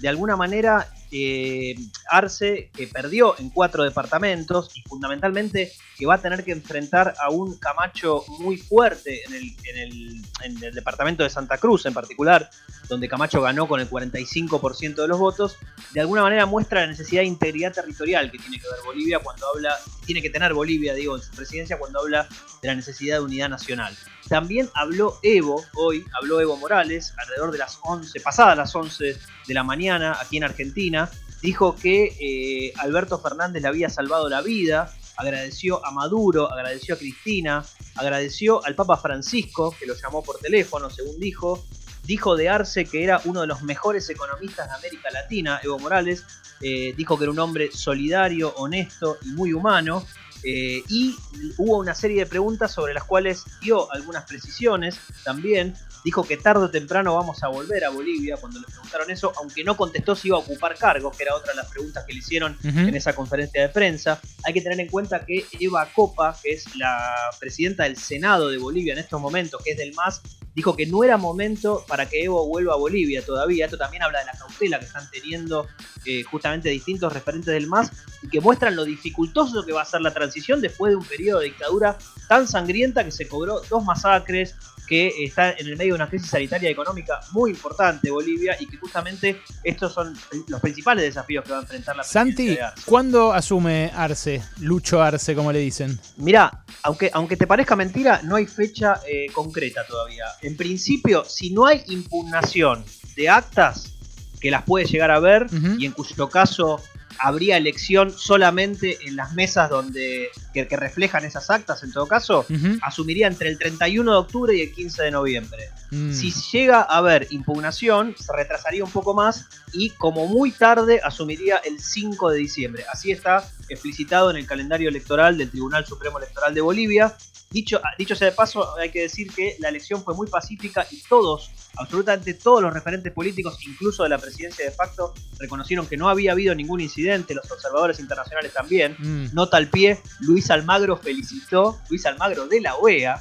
de 0.01 0.09
alguna 0.09 0.37
manera 0.37 0.89
eh, 1.13 1.75
Arce, 2.11 2.71
que 2.75 2.87
perdió 2.87 3.39
en 3.39 3.51
cuatro 3.51 3.85
departamentos 3.85 4.71
y 4.75 4.83
fundamentalmente 4.83 5.73
que 5.97 6.07
va 6.07 6.15
a 6.15 6.19
tener 6.23 6.45
que 6.45 6.53
enfrentar 6.53 7.15
a 7.21 7.31
un 7.31 7.59
Camacho 7.59 8.25
muy 8.41 8.57
fuerte 8.57 9.23
en 9.25 9.35
el, 9.35 10.23
en 10.43 10.63
el, 10.65 10.75
departamento 10.75 11.23
de 11.23 11.31
Santa 11.31 11.59
Cruz 11.59 11.87
en 11.87 11.95
particular, 11.95 12.51
donde 12.89 13.09
Camacho 13.09 13.41
ganó 13.41 13.69
con 13.69 13.81
el 13.81 13.89
45% 13.89 14.95
de 14.95 15.09
los 15.09 15.19
votos, 15.19 15.57
de 15.93 16.01
alguna 16.01 16.23
manera 16.23 16.47
muestra 16.47 16.81
la 16.81 16.87
necesidad 16.87 17.23
de 17.23 17.29
integridad 17.29 17.73
territorial 17.73 18.31
que 18.31 18.39
tiene 18.39 18.59
que 18.59 18.67
ver 18.69 18.81
Bolivia 18.85 19.19
cuando 19.19 19.47
habla, 19.55 19.77
tiene 20.07 20.23
que 20.23 20.31
tener 20.31 20.55
Bolivia, 20.55 20.95
digo, 20.95 21.17
en 21.17 21.23
su 21.23 21.31
presidencia 21.33 21.79
cuando 21.79 22.01
habla 22.01 22.27
de 22.63 22.69
la 22.69 22.75
necesidad 22.75 23.19
de 23.19 23.25
unidad 23.25 23.49
nacional. 23.49 23.95
También 24.29 24.71
habló 24.75 25.19
Evo, 25.23 25.63
hoy 25.75 26.05
habló 26.19 26.41
Evo 26.41 26.57
Morales, 26.57 27.13
alrededor 27.19 27.53
de 27.53 27.59
las 27.59 27.79
11, 27.83 28.21
pasadas 28.21 28.57
las 28.57 28.75
11 28.75 29.19
de 29.49 29.55
la 29.55 29.65
mañana, 29.65 30.17
aquí 30.21 30.37
en 30.37 30.45
Argentina, 30.45 31.11
dijo 31.43 31.75
que 31.75 32.17
eh, 32.21 32.73
Alberto 32.79 33.19
Fernández 33.19 33.63
le 33.63 33.69
había 33.69 33.89
salvado 33.89 34.29
la 34.29 34.43
vida, 34.43 34.93
agradeció 35.17 35.85
a 35.85 35.91
Maduro, 35.91 36.51
agradeció 36.51 36.95
a 36.95 36.99
Cristina, 36.99 37.65
agradeció 37.97 38.65
al 38.65 38.75
Papa 38.75 38.97
Francisco, 38.97 39.75
que 39.79 39.87
lo 39.87 39.95
llamó 39.95 40.23
por 40.23 40.39
teléfono, 40.39 40.91
según 40.91 41.19
dijo, 41.21 41.65
dijo 42.05 42.37
de 42.37 42.49
Arce 42.49 42.85
que 42.85 43.05
era 43.05 43.21
uno 43.25 43.43
de 43.43 43.47
los 43.47 43.63
mejores 43.63 44.09
economistas 44.09 44.69
de 44.69 44.75
América 44.75 45.11
Latina, 45.11 45.61
Evo 45.63 45.79
Morales, 45.79 46.25
eh, 46.61 46.95
dijo 46.97 47.17
que 47.17 47.25
era 47.25 47.33
un 47.33 47.39
hombre 47.39 47.71
solidario, 47.73 48.55
honesto 48.57 49.19
y 49.23 49.29
muy 49.31 49.53
humano, 49.53 50.05
eh, 50.43 50.83
y 50.89 51.17
hubo 51.59 51.79
una 51.79 51.95
serie 51.95 52.21
de 52.21 52.27
preguntas 52.27 52.73
sobre 52.73 52.95
las 52.95 53.05
cuales 53.05 53.45
dio 53.61 53.91
algunas 53.93 54.25
precisiones 54.25 54.99
también. 55.25 55.75
Dijo 56.03 56.25
que 56.25 56.39
tarde 56.39 56.65
o 56.65 56.71
temprano 56.71 57.15
vamos 57.15 57.43
a 57.43 57.49
volver 57.49 57.85
a 57.85 57.91
Bolivia 57.91 58.39
cuando 58.39 58.59
le 58.59 58.67
preguntaron 58.67 59.11
eso, 59.11 59.33
aunque 59.37 59.63
no 59.63 59.77
contestó 59.77 60.17
si 60.17 60.29
iba 60.29 60.39
a 60.39 60.41
ocupar 60.41 60.75
cargos, 60.77 61.15
que 61.15 61.25
era 61.25 61.35
otra 61.35 61.53
de 61.53 61.57
las 61.57 61.71
preguntas 61.71 62.05
que 62.07 62.15
le 62.15 62.21
hicieron 62.21 62.57
en 62.63 62.95
esa 62.95 63.13
conferencia 63.15 63.61
de 63.61 63.69
prensa. 63.69 64.19
Hay 64.45 64.55
que 64.55 64.63
tener 64.63 64.81
en 64.81 64.89
cuenta 64.89 65.27
que 65.27 65.45
Eva 65.61 65.87
Copa, 65.95 66.35
que 66.43 66.53
es 66.53 66.75
la 66.77 67.15
presidenta 67.39 67.85
del 67.85 67.99
Senado 67.99 68.49
de 68.49 68.57
Bolivia 68.57 68.95
en 68.95 68.99
estos 68.99 69.21
momentos, 69.21 69.63
que 69.63 69.73
es 69.73 69.77
del 69.77 69.93
MAS, 69.93 70.23
dijo 70.55 70.77
que 70.77 70.87
no 70.87 71.05
era 71.05 71.17
momento 71.17 71.85
para 71.87 72.09
que 72.09 72.25
Evo 72.25 72.47
vuelva 72.47 72.75
a 72.75 72.77
Bolivia 72.77 73.25
todavía. 73.25 73.67
Esto 73.67 73.79
también 73.79 74.03
habla 74.03 74.21
de 74.21 74.27
la 74.27 74.33
cautela 74.33 74.79
que 74.79 74.87
están 74.87 75.09
teniendo 75.11 75.69
eh, 76.05 76.23
justamente 76.25 76.69
distintos 76.69 77.13
referentes 77.13 77.53
del 77.53 77.67
MAS 77.67 77.91
y 78.23 78.29
que 78.29 78.41
muestran 78.41 78.77
lo 78.77 78.85
dificultoso 78.85 79.65
que 79.65 79.73
va 79.73 79.83
a 79.83 79.85
ser 79.85 80.01
la 80.01 80.13
transición 80.13 80.61
después 80.61 80.91
de 80.91 80.97
un 80.97 81.05
periodo 81.05 81.41
de 81.41 81.47
dictadura 81.47 81.97
tan 82.29 82.47
sangrienta 82.47 83.05
que 83.05 83.11
se 83.11 83.29
cobró 83.29 83.61
dos 83.69 83.85
masacres, 83.85 84.55
que 84.91 85.23
está 85.23 85.53
en 85.53 85.69
el 85.69 85.77
medio 85.77 85.95
de 85.95 85.99
una 85.99 86.09
crisis 86.09 86.31
sanitaria 86.31 86.69
y 86.69 86.73
económica 86.73 87.21
muy 87.31 87.53
importante 87.53 88.11
Bolivia 88.11 88.57
y 88.59 88.67
que 88.67 88.77
justamente 88.77 89.41
estos 89.63 89.95
son 89.95 90.19
los 90.49 90.61
principales 90.61 91.05
desafíos 91.05 91.45
que 91.45 91.53
va 91.53 91.59
a 91.59 91.61
enfrentar 91.61 91.95
la 91.95 92.03
Santi, 92.03 92.59
¿cuándo 92.87 93.33
asume 93.33 93.93
Arce? 93.95 94.43
Lucho 94.59 95.01
Arce, 95.01 95.37
como 95.37 95.53
le 95.53 95.61
dicen. 95.61 95.97
Mira, 96.17 96.65
aunque, 96.83 97.09
aunque 97.15 97.37
te 97.37 97.47
parezca 97.47 97.77
mentira, 97.77 98.21
no 98.25 98.35
hay 98.35 98.47
fecha 98.47 99.01
eh, 99.09 99.27
concreta 99.33 99.87
todavía. 99.87 100.25
En 100.43 100.57
principio, 100.57 101.25
si 101.25 101.51
no 101.51 101.67
hay 101.67 101.85
impugnación 101.87 102.85
de 103.15 103.29
actas, 103.29 103.93
que 104.41 104.51
las 104.51 104.65
puede 104.65 104.87
llegar 104.87 105.13
a 105.13 105.21
ver 105.21 105.47
y 105.79 105.87
en 105.87 105.93
cuyo 105.93 106.29
caso 106.29 106.83
habría 107.19 107.57
elección 107.57 108.11
solamente 108.11 108.99
en 109.07 109.17
las 109.17 109.35
mesas 109.35 109.69
donde 109.69 110.29
que, 110.53 110.65
reflejan 110.77 111.25
esas 111.25 111.51
actas, 111.51 111.83
en 111.83 111.93
todo 111.93 112.07
caso, 112.07 112.47
asumiría 112.83 113.27
entre 113.27 113.49
el 113.51 113.59
31 113.59 114.11
de 114.11 114.19
octubre 114.19 114.57
y 114.57 114.63
el 114.63 114.73
15 114.73 115.03
de 115.05 115.11
noviembre. 115.11 115.71
Mm. 115.91 116.13
Si 116.13 116.33
llega 116.53 116.81
a 116.81 116.99
haber 116.99 117.27
impugnación, 117.31 118.15
se 118.19 118.33
retrasaría 118.35 118.85
un 118.85 118.91
poco 118.91 119.15
más 119.15 119.47
y 119.73 119.91
como 119.91 120.27
muy 120.27 120.51
tarde 120.51 121.01
asumiría 121.03 121.57
el 121.59 121.81
5 121.81 122.31
de 122.31 122.39
diciembre. 122.39 122.85
Así 122.93 123.11
está 123.11 123.49
explicitado 123.69 124.31
en 124.31 124.37
el 124.37 124.47
calendario 124.47 124.89
electoral 124.89 125.39
del 125.39 125.51
Tribunal 125.51 125.87
Supremo 125.87 126.19
Electoral 126.19 126.55
de 126.55 126.61
Bolivia. 126.61 127.15
Dicho, 127.53 127.81
dicho 127.99 128.15
sea 128.15 128.31
de 128.31 128.37
paso, 128.37 128.77
hay 128.79 128.91
que 128.91 129.03
decir 129.03 129.33
que 129.35 129.57
la 129.59 129.71
elección 129.71 130.05
fue 130.05 130.15
muy 130.15 130.29
pacífica 130.29 130.87
y 130.89 131.03
todos, 131.09 131.51
absolutamente 131.77 132.35
todos 132.35 132.63
los 132.63 132.73
referentes 132.73 133.13
políticos, 133.13 133.59
incluso 133.67 134.05
de 134.05 134.09
la 134.09 134.19
presidencia 134.19 134.65
de 134.65 134.71
facto, 134.71 135.13
reconocieron 135.37 135.87
que 135.87 135.97
no 135.97 136.09
había 136.09 136.31
habido 136.31 136.55
ningún 136.55 136.81
incidente, 136.81 137.35
los 137.35 137.51
observadores 137.51 137.99
internacionales 137.99 138.53
también. 138.53 138.95
Mm. 139.01 139.35
Nota 139.35 139.57
al 139.57 139.69
pie, 139.69 139.99
Luis 140.21 140.49
Almagro 140.53 140.97
felicitó, 140.97 141.81
Luis 141.89 142.07
Almagro 142.07 142.47
de 142.47 142.61
la 142.61 142.77
OEA, 142.77 143.21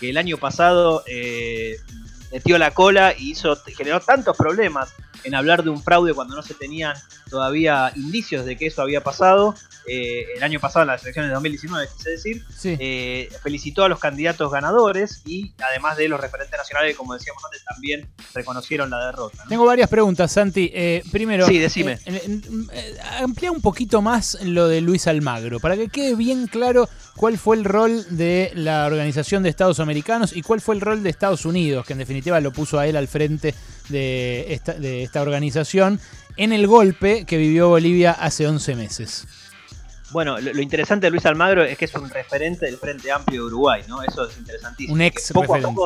que 0.00 0.10
el 0.10 0.16
año 0.16 0.38
pasado 0.38 1.04
eh, 1.06 1.76
metió 2.32 2.58
la 2.58 2.72
cola 2.72 3.14
y 3.16 3.30
hizo, 3.30 3.56
generó 3.76 4.00
tantos 4.00 4.36
problemas 4.36 4.92
en 5.24 5.34
hablar 5.34 5.62
de 5.62 5.70
un 5.70 5.82
fraude 5.82 6.14
cuando 6.14 6.36
no 6.36 6.42
se 6.42 6.54
tenían 6.54 6.96
todavía 7.28 7.92
indicios 7.96 8.44
de 8.44 8.56
que 8.56 8.66
eso 8.66 8.82
había 8.82 9.02
pasado. 9.02 9.54
Eh, 9.86 10.26
el 10.36 10.42
año 10.42 10.60
pasado, 10.60 10.82
en 10.82 10.88
las 10.88 11.02
elecciones 11.02 11.30
de 11.30 11.34
2019, 11.34 11.88
quise 11.96 12.10
decir, 12.10 12.44
eh, 12.64 13.28
felicitó 13.42 13.84
a 13.84 13.88
los 13.88 13.98
candidatos 13.98 14.50
ganadores 14.50 15.22
y 15.24 15.52
además 15.66 15.96
de 15.96 16.08
los 16.08 16.20
referentes 16.20 16.58
nacionales, 16.58 16.96
como 16.96 17.14
decíamos 17.14 17.42
antes, 17.44 17.64
también 17.64 18.08
reconocieron 18.34 18.90
la 18.90 19.06
derrota. 19.06 19.44
Tengo 19.48 19.64
varias 19.64 19.88
preguntas, 19.88 20.30
Santi. 20.32 20.70
Eh, 20.74 21.02
primero, 21.10 21.46
sí, 21.46 21.58
decime. 21.58 21.98
amplía 23.20 23.50
un 23.50 23.62
poquito 23.62 24.02
más 24.02 24.38
lo 24.42 24.68
de 24.68 24.80
Luis 24.80 25.06
Almagro, 25.06 25.58
para 25.60 25.76
que 25.76 25.88
quede 25.88 26.14
bien 26.14 26.46
claro 26.48 26.88
cuál 27.16 27.38
fue 27.38 27.56
el 27.56 27.64
rol 27.64 28.04
de 28.10 28.52
la 28.54 28.86
Organización 28.86 29.42
de 29.42 29.48
Estados 29.48 29.80
Americanos 29.80 30.36
y 30.36 30.42
cuál 30.42 30.60
fue 30.60 30.74
el 30.74 30.80
rol 30.80 31.02
de 31.02 31.10
Estados 31.10 31.44
Unidos, 31.44 31.86
que 31.86 31.94
en 31.94 31.98
definitiva 31.98 32.40
lo 32.40 32.52
puso 32.52 32.78
a 32.78 32.86
él 32.86 32.96
al 32.96 33.08
frente 33.08 33.54
de 33.88 34.52
esta, 34.52 34.74
de 34.74 35.02
esta 35.08 35.22
organización 35.22 36.00
en 36.36 36.52
el 36.52 36.66
golpe 36.66 37.24
que 37.24 37.36
vivió 37.36 37.68
Bolivia 37.68 38.12
hace 38.12 38.46
11 38.46 38.76
meses. 38.76 39.26
Bueno, 40.10 40.38
lo, 40.40 40.62
interesante 40.62 41.06
de 41.06 41.10
Luis 41.10 41.26
Almagro 41.26 41.62
es 41.64 41.76
que 41.76 41.84
es 41.86 41.94
un 41.94 42.08
referente 42.08 42.66
del 42.66 42.76
Frente 42.76 43.10
Amplio 43.10 43.42
de 43.42 43.46
Uruguay, 43.48 43.82
¿no? 43.88 44.02
Eso 44.02 44.28
es 44.28 44.38
interesantísimo. 44.38 44.94
Un 44.94 45.02
ex 45.02 45.30
referente. 45.30 45.80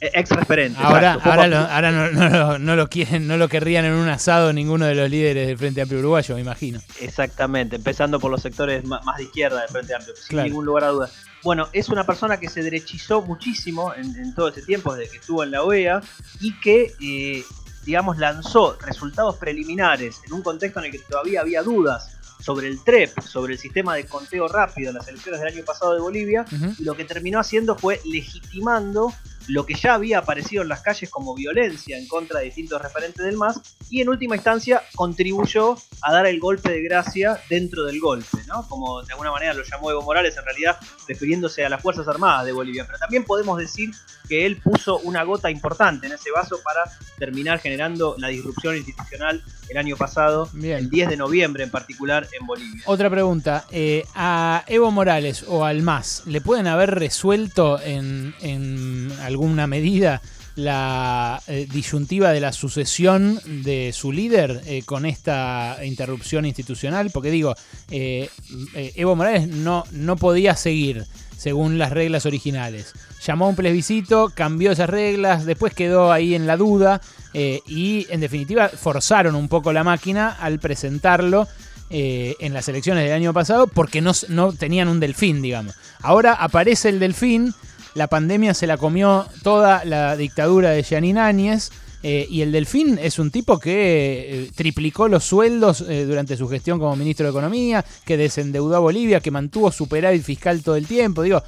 Eh, 0.00 0.10
ex 0.12 0.30
referente. 0.30 0.78
Ahora, 0.82 1.14
ahora, 1.14 2.58
no, 2.58 2.76
lo 2.76 2.88
quieren, 2.88 3.26
no 3.26 3.38
lo 3.38 3.48
querrían 3.48 3.86
en 3.86 3.92
un 3.92 4.08
asado 4.08 4.52
ninguno 4.52 4.84
de 4.84 4.94
los 4.94 5.08
líderes 5.08 5.46
del 5.46 5.56
Frente 5.56 5.80
Amplio 5.80 6.00
Uruguayo, 6.00 6.34
me 6.34 6.42
imagino. 6.42 6.80
Exactamente, 7.00 7.76
empezando 7.76 8.20
por 8.20 8.30
los 8.30 8.42
sectores 8.42 8.84
más, 8.84 9.00
de 9.16 9.24
izquierda 9.24 9.60
del 9.60 9.70
Frente 9.70 9.94
Amplio, 9.94 10.14
sin 10.16 10.42
ningún 10.42 10.66
lugar 10.66 10.84
a 10.84 10.88
dudas. 10.88 11.12
Bueno, 11.42 11.68
es 11.72 11.88
una 11.88 12.04
persona 12.04 12.38
que 12.38 12.50
se 12.50 12.62
derechizó 12.62 13.22
muchísimo 13.22 13.94
en, 13.94 14.34
todo 14.34 14.48
ese 14.48 14.62
tiempo, 14.62 14.94
desde 14.94 15.12
que 15.12 15.18
estuvo 15.18 15.44
en 15.44 15.52
la 15.52 15.62
OEA, 15.62 16.02
y 16.40 16.58
que, 16.60 16.92
eh, 17.00 17.44
digamos, 17.86 18.18
lanzó 18.18 18.76
resultados 18.80 19.36
preliminares 19.36 20.20
en 20.26 20.34
un 20.34 20.42
contexto 20.42 20.80
en 20.80 20.86
el 20.86 20.92
que 20.92 20.98
todavía 20.98 21.40
había 21.40 21.62
dudas 21.62 22.12
sobre 22.40 22.68
el 22.68 22.82
TREP, 22.84 23.20
sobre 23.22 23.54
el 23.54 23.58
sistema 23.58 23.94
de 23.94 24.04
conteo 24.04 24.46
rápido 24.46 24.90
en 24.90 24.96
las 24.96 25.08
elecciones 25.08 25.40
del 25.40 25.54
año 25.54 25.64
pasado 25.64 25.94
de 25.94 26.00
Bolivia, 26.00 26.44
y 26.78 26.84
lo 26.84 26.94
que 26.94 27.04
terminó 27.04 27.40
haciendo 27.40 27.76
fue 27.76 28.00
legitimando 28.04 29.12
lo 29.48 29.64
que 29.64 29.74
ya 29.74 29.94
había 29.94 30.18
aparecido 30.18 30.62
en 30.62 30.68
las 30.68 30.80
calles 30.82 31.08
como 31.08 31.34
violencia 31.34 31.96
en 31.96 32.08
contra 32.08 32.40
de 32.40 32.46
distintos 32.46 32.82
referentes 32.82 33.24
del 33.24 33.36
MAS 33.36 33.60
y 33.88 34.00
en 34.00 34.08
última 34.08 34.34
instancia 34.34 34.82
contribuyó 34.94 35.76
a 36.02 36.12
dar 36.12 36.26
el 36.26 36.40
golpe 36.40 36.70
de 36.70 36.82
gracia 36.82 37.40
dentro 37.48 37.84
del 37.84 38.00
golpe, 38.00 38.38
¿no? 38.48 38.66
Como 38.68 39.02
de 39.02 39.12
alguna 39.12 39.30
manera 39.30 39.54
lo 39.54 39.62
llamó 39.62 39.90
Evo 39.90 40.02
Morales 40.02 40.36
en 40.36 40.44
realidad 40.44 40.78
refiriéndose 41.06 41.64
a 41.64 41.68
las 41.68 41.80
Fuerzas 41.80 42.08
Armadas 42.08 42.44
de 42.44 42.52
Bolivia, 42.52 42.84
pero 42.86 42.98
también 42.98 43.24
podemos 43.24 43.58
decir 43.58 43.90
que 44.28 44.46
él 44.46 44.56
puso 44.56 44.98
una 44.98 45.22
gota 45.24 45.50
importante 45.50 46.06
en 46.06 46.12
ese 46.12 46.30
vaso 46.30 46.60
para 46.62 46.84
terminar 47.18 47.58
generando 47.58 48.14
la 48.18 48.28
disrupción 48.28 48.76
institucional 48.76 49.42
el 49.68 49.76
año 49.76 49.96
pasado, 49.96 50.48
el 50.62 50.90
10 50.90 51.08
de 51.08 51.16
noviembre 51.16 51.64
en 51.64 51.70
particular 51.70 52.26
en 52.38 52.46
Bolivia. 52.46 52.82
Otra 52.86 53.10
pregunta, 53.10 53.64
eh, 53.70 54.04
¿a 54.14 54.64
Evo 54.66 54.90
Morales 54.90 55.44
o 55.48 55.64
al 55.64 55.82
MAS 55.82 56.22
le 56.26 56.40
pueden 56.40 56.66
haber 56.66 56.94
resuelto 56.94 57.80
en, 57.80 58.34
en 58.40 59.12
alguna 59.22 59.66
medida 59.66 60.20
la 60.56 61.42
eh, 61.46 61.68
disyuntiva 61.70 62.32
de 62.32 62.40
la 62.40 62.52
sucesión 62.52 63.38
de 63.44 63.92
su 63.92 64.10
líder 64.10 64.62
eh, 64.66 64.82
con 64.84 65.06
esta 65.06 65.78
interrupción 65.84 66.46
institucional? 66.46 67.10
Porque 67.12 67.30
digo, 67.30 67.54
eh, 67.90 68.28
Evo 68.74 69.14
Morales 69.14 69.48
no, 69.48 69.84
no 69.92 70.16
podía 70.16 70.56
seguir 70.56 71.04
según 71.36 71.78
las 71.78 71.92
reglas 71.92 72.24
originales. 72.24 72.94
Llamó 73.24 73.44
a 73.44 73.48
un 73.50 73.56
plebiscito, 73.56 74.32
cambió 74.34 74.72
esas 74.72 74.88
reglas, 74.88 75.44
después 75.44 75.74
quedó 75.74 76.10
ahí 76.10 76.34
en 76.34 76.46
la 76.46 76.56
duda 76.56 77.00
y 77.34 78.06
en 78.08 78.20
definitiva 78.20 78.70
forzaron 78.70 79.34
un 79.34 79.48
poco 79.48 79.74
la 79.74 79.84
máquina 79.84 80.30
al 80.30 80.58
presentarlo 80.58 81.46
en 81.90 82.54
las 82.54 82.66
elecciones 82.70 83.04
del 83.04 83.12
año 83.12 83.34
pasado 83.34 83.66
porque 83.66 84.00
no, 84.00 84.12
no 84.28 84.54
tenían 84.54 84.88
un 84.88 85.00
delfín, 85.00 85.42
digamos. 85.42 85.74
Ahora 86.00 86.32
aparece 86.32 86.88
el 86.88 86.98
delfín 86.98 87.52
la 87.96 88.08
pandemia 88.08 88.52
se 88.52 88.66
la 88.66 88.76
comió 88.76 89.26
toda 89.42 89.84
la 89.84 90.16
dictadura 90.16 90.70
de 90.70 90.82
Yanin 90.82 91.18
Áñez. 91.18 91.70
Eh, 92.02 92.26
y 92.30 92.42
el 92.42 92.52
Delfín 92.52 93.00
es 93.02 93.18
un 93.18 93.30
tipo 93.32 93.58
que 93.58 94.44
eh, 94.44 94.50
triplicó 94.54 95.08
los 95.08 95.24
sueldos 95.24 95.80
eh, 95.80 96.04
durante 96.04 96.36
su 96.36 96.46
gestión 96.46 96.78
como 96.78 96.94
ministro 96.94 97.24
de 97.24 97.30
Economía, 97.30 97.84
que 98.04 98.16
desendeudó 98.16 98.76
a 98.76 98.80
Bolivia, 98.80 99.20
que 99.20 99.30
mantuvo 99.30 99.72
superávit 99.72 100.22
fiscal 100.22 100.62
todo 100.62 100.76
el 100.76 100.86
tiempo. 100.86 101.22
Digo, 101.22 101.42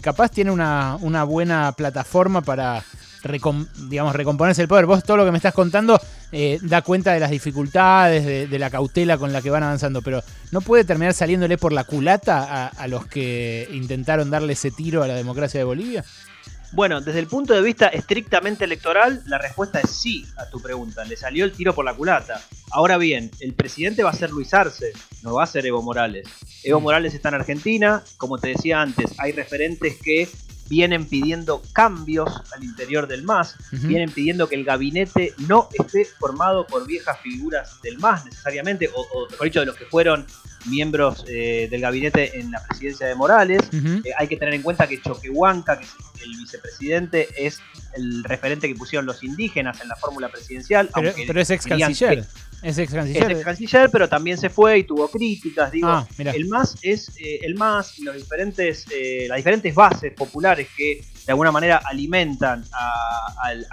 capaz 0.00 0.30
tiene 0.30 0.50
una, 0.50 0.96
una 1.00 1.24
buena 1.24 1.72
plataforma 1.72 2.40
para 2.40 2.82
digamos, 3.22 4.14
recomponerse 4.14 4.62
el 4.62 4.68
poder. 4.68 4.86
Vos 4.86 5.04
todo 5.04 5.16
lo 5.16 5.24
que 5.24 5.30
me 5.30 5.38
estás 5.38 5.54
contando 5.54 6.00
eh, 6.32 6.58
da 6.62 6.82
cuenta 6.82 7.12
de 7.12 7.20
las 7.20 7.30
dificultades, 7.30 8.50
de, 8.50 8.58
la 8.58 8.70
cautela 8.70 9.18
con 9.18 9.32
la 9.32 9.42
que 9.42 9.50
van 9.50 9.62
avanzando, 9.62 10.02
pero 10.02 10.22
¿no 10.50 10.60
puede 10.60 10.84
terminar 10.84 11.14
saliéndole 11.14 11.58
por 11.58 11.72
la 11.72 11.84
culata 11.84 12.68
a, 12.68 12.88
los 12.88 13.06
que 13.06 13.68
intentaron 13.72 14.30
darle 14.30 14.52
ese 14.52 14.70
tiro 14.70 15.02
a 15.02 15.08
la 15.08 15.14
democracia 15.14 15.58
de 15.58 15.64
Bolivia? 15.64 16.04
Bueno, 16.72 17.00
desde 17.00 17.20
el 17.20 17.26
punto 17.26 17.54
de 17.54 17.62
vista 17.62 17.86
estrictamente 17.86 18.64
electoral, 18.64 19.22
la 19.24 19.38
respuesta 19.38 19.80
es 19.80 19.88
sí 19.88 20.26
a 20.36 20.50
tu 20.50 20.60
pregunta. 20.60 21.02
Le 21.04 21.16
salió 21.16 21.46
el 21.46 21.52
tiro 21.52 21.74
por 21.74 21.86
la 21.86 21.94
culata. 21.94 22.42
Ahora 22.70 22.98
bien, 22.98 23.30
el 23.40 23.54
presidente 23.54 24.02
va 24.02 24.10
a 24.10 24.14
ser 24.14 24.30
Luis 24.30 24.52
Arce, 24.52 24.92
no 25.22 25.34
va 25.34 25.44
a 25.44 25.46
ser 25.46 25.64
Evo 25.64 25.80
Morales. 25.80 26.28
Evo 26.62 26.80
mm. 26.80 26.82
Morales 26.82 27.14
está 27.14 27.30
en 27.30 27.36
Argentina, 27.36 28.02
como 28.18 28.36
te 28.36 28.48
decía 28.48 28.82
antes, 28.82 29.18
hay 29.18 29.32
referentes 29.32 29.96
que 29.96 30.28
vienen 30.68 31.06
pidiendo 31.06 31.62
cambios 31.72 32.30
al 32.54 32.64
interior 32.64 33.06
del 33.06 33.22
MAS, 33.22 33.56
vienen 33.70 34.10
pidiendo 34.10 34.48
que 34.48 34.54
el 34.54 34.64
gabinete 34.64 35.34
no 35.48 35.68
esté 35.72 36.04
formado 36.04 36.66
por 36.66 36.86
viejas 36.86 37.18
figuras 37.20 37.80
del 37.82 37.98
MAS 37.98 38.24
necesariamente, 38.24 38.90
o, 38.94 39.28
mejor 39.30 39.44
dicho, 39.46 39.60
de 39.60 39.66
los 39.66 39.76
que 39.76 39.86
fueron 39.86 40.26
miembros 40.66 41.24
eh, 41.28 41.68
del 41.70 41.80
gabinete 41.80 42.38
en 42.38 42.50
la 42.50 42.62
presidencia 42.66 43.06
de 43.06 43.14
Morales. 43.14 43.62
Eh, 43.72 44.10
hay 44.16 44.28
que 44.28 44.36
tener 44.36 44.54
en 44.54 44.62
cuenta 44.62 44.86
que 44.86 45.00
Choquehuanca, 45.00 45.78
que 45.78 45.84
es 45.84 45.94
el 46.22 46.36
vicepresidente, 46.36 47.28
es 47.36 47.60
el 47.94 48.24
referente 48.24 48.68
que 48.68 48.74
pusieron 48.74 49.06
los 49.06 49.22
indígenas 49.22 49.80
en 49.80 49.88
la 49.88 49.96
fórmula 49.96 50.28
presidencial. 50.28 50.90
Pero, 50.94 51.40
es 51.40 51.50
ex 51.50 51.66
canciller. 51.66 52.24
Es 52.62 52.78
ex 52.78 52.92
canciller. 52.92 53.30
ex 53.32 53.44
canciller, 53.44 53.90
pero 53.90 54.08
también 54.08 54.38
se 54.38 54.50
fue 54.50 54.78
y 54.78 54.84
tuvo 54.84 55.08
críticas. 55.08 55.70
Digo, 55.72 55.88
ah, 55.88 56.06
el 56.18 56.48
MAS 56.48 56.76
es 56.82 57.10
eh, 57.18 57.40
el 57.42 57.54
MAS 57.54 57.98
y 57.98 58.04
los 58.04 58.16
diferentes, 58.16 58.84
eh, 58.92 59.26
las 59.28 59.36
diferentes 59.36 59.74
bases 59.74 60.12
populares 60.14 60.68
que 60.76 61.04
de 61.28 61.32
alguna 61.32 61.52
manera 61.52 61.82
alimentan 61.84 62.64
al, 63.36 63.66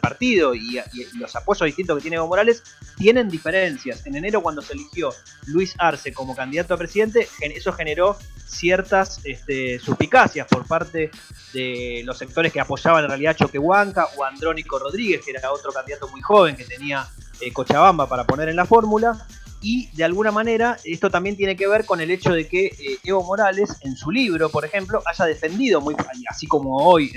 partido 0.00 0.56
y, 0.56 0.80
los 1.14 1.36
apoyos 1.36 1.66
distintos 1.66 1.96
que 1.96 2.02
tiene 2.02 2.16
Evo 2.16 2.26
Morales 2.26 2.64
tienen 2.96 3.28
diferencias. 3.28 4.04
En 4.06 4.16
enero, 4.16 4.42
cuando 4.42 4.60
se 4.60 4.72
eligió 4.72 5.10
Luis 5.46 5.76
Arce 5.78 6.12
como 6.12 6.34
candidato 6.34 6.74
a 6.74 6.76
presidente, 6.76 7.28
eso 7.40 7.72
generó 7.72 8.18
ciertas 8.44 9.20
este, 9.22 9.78
suspicacias 9.78 10.48
por 10.48 10.66
parte 10.66 11.12
de 11.52 12.02
los 12.04 12.18
sectores 12.18 12.52
que 12.52 12.60
apoyaban 12.60 13.04
en 13.04 13.10
realidad 13.10 13.36
Choquehuanca 13.36 14.08
o 14.16 14.24
Andrónico 14.24 14.80
Rodríguez, 14.80 15.24
que 15.24 15.30
era 15.30 15.52
otro 15.52 15.70
candidato 15.70 16.08
muy 16.08 16.22
joven 16.22 16.56
que 16.56 16.64
tenía 16.64 17.06
eh, 17.40 17.52
Cochabamba 17.52 18.08
para 18.08 18.24
poner 18.24 18.48
en 18.48 18.56
la 18.56 18.66
fórmula. 18.66 19.24
Y 19.60 19.88
de 19.96 20.04
alguna 20.04 20.30
manera 20.30 20.78
esto 20.84 21.10
también 21.10 21.36
tiene 21.36 21.56
que 21.56 21.66
ver 21.66 21.84
con 21.84 22.00
el 22.00 22.10
hecho 22.10 22.32
de 22.32 22.46
que 22.46 22.66
eh, 22.66 22.98
Evo 23.04 23.24
Morales 23.24 23.76
en 23.80 23.96
su 23.96 24.10
libro, 24.10 24.48
por 24.50 24.64
ejemplo, 24.64 25.02
haya 25.04 25.24
defendido 25.24 25.80
muy, 25.80 25.96
así 26.28 26.46
como 26.46 26.76
hoy 26.76 27.12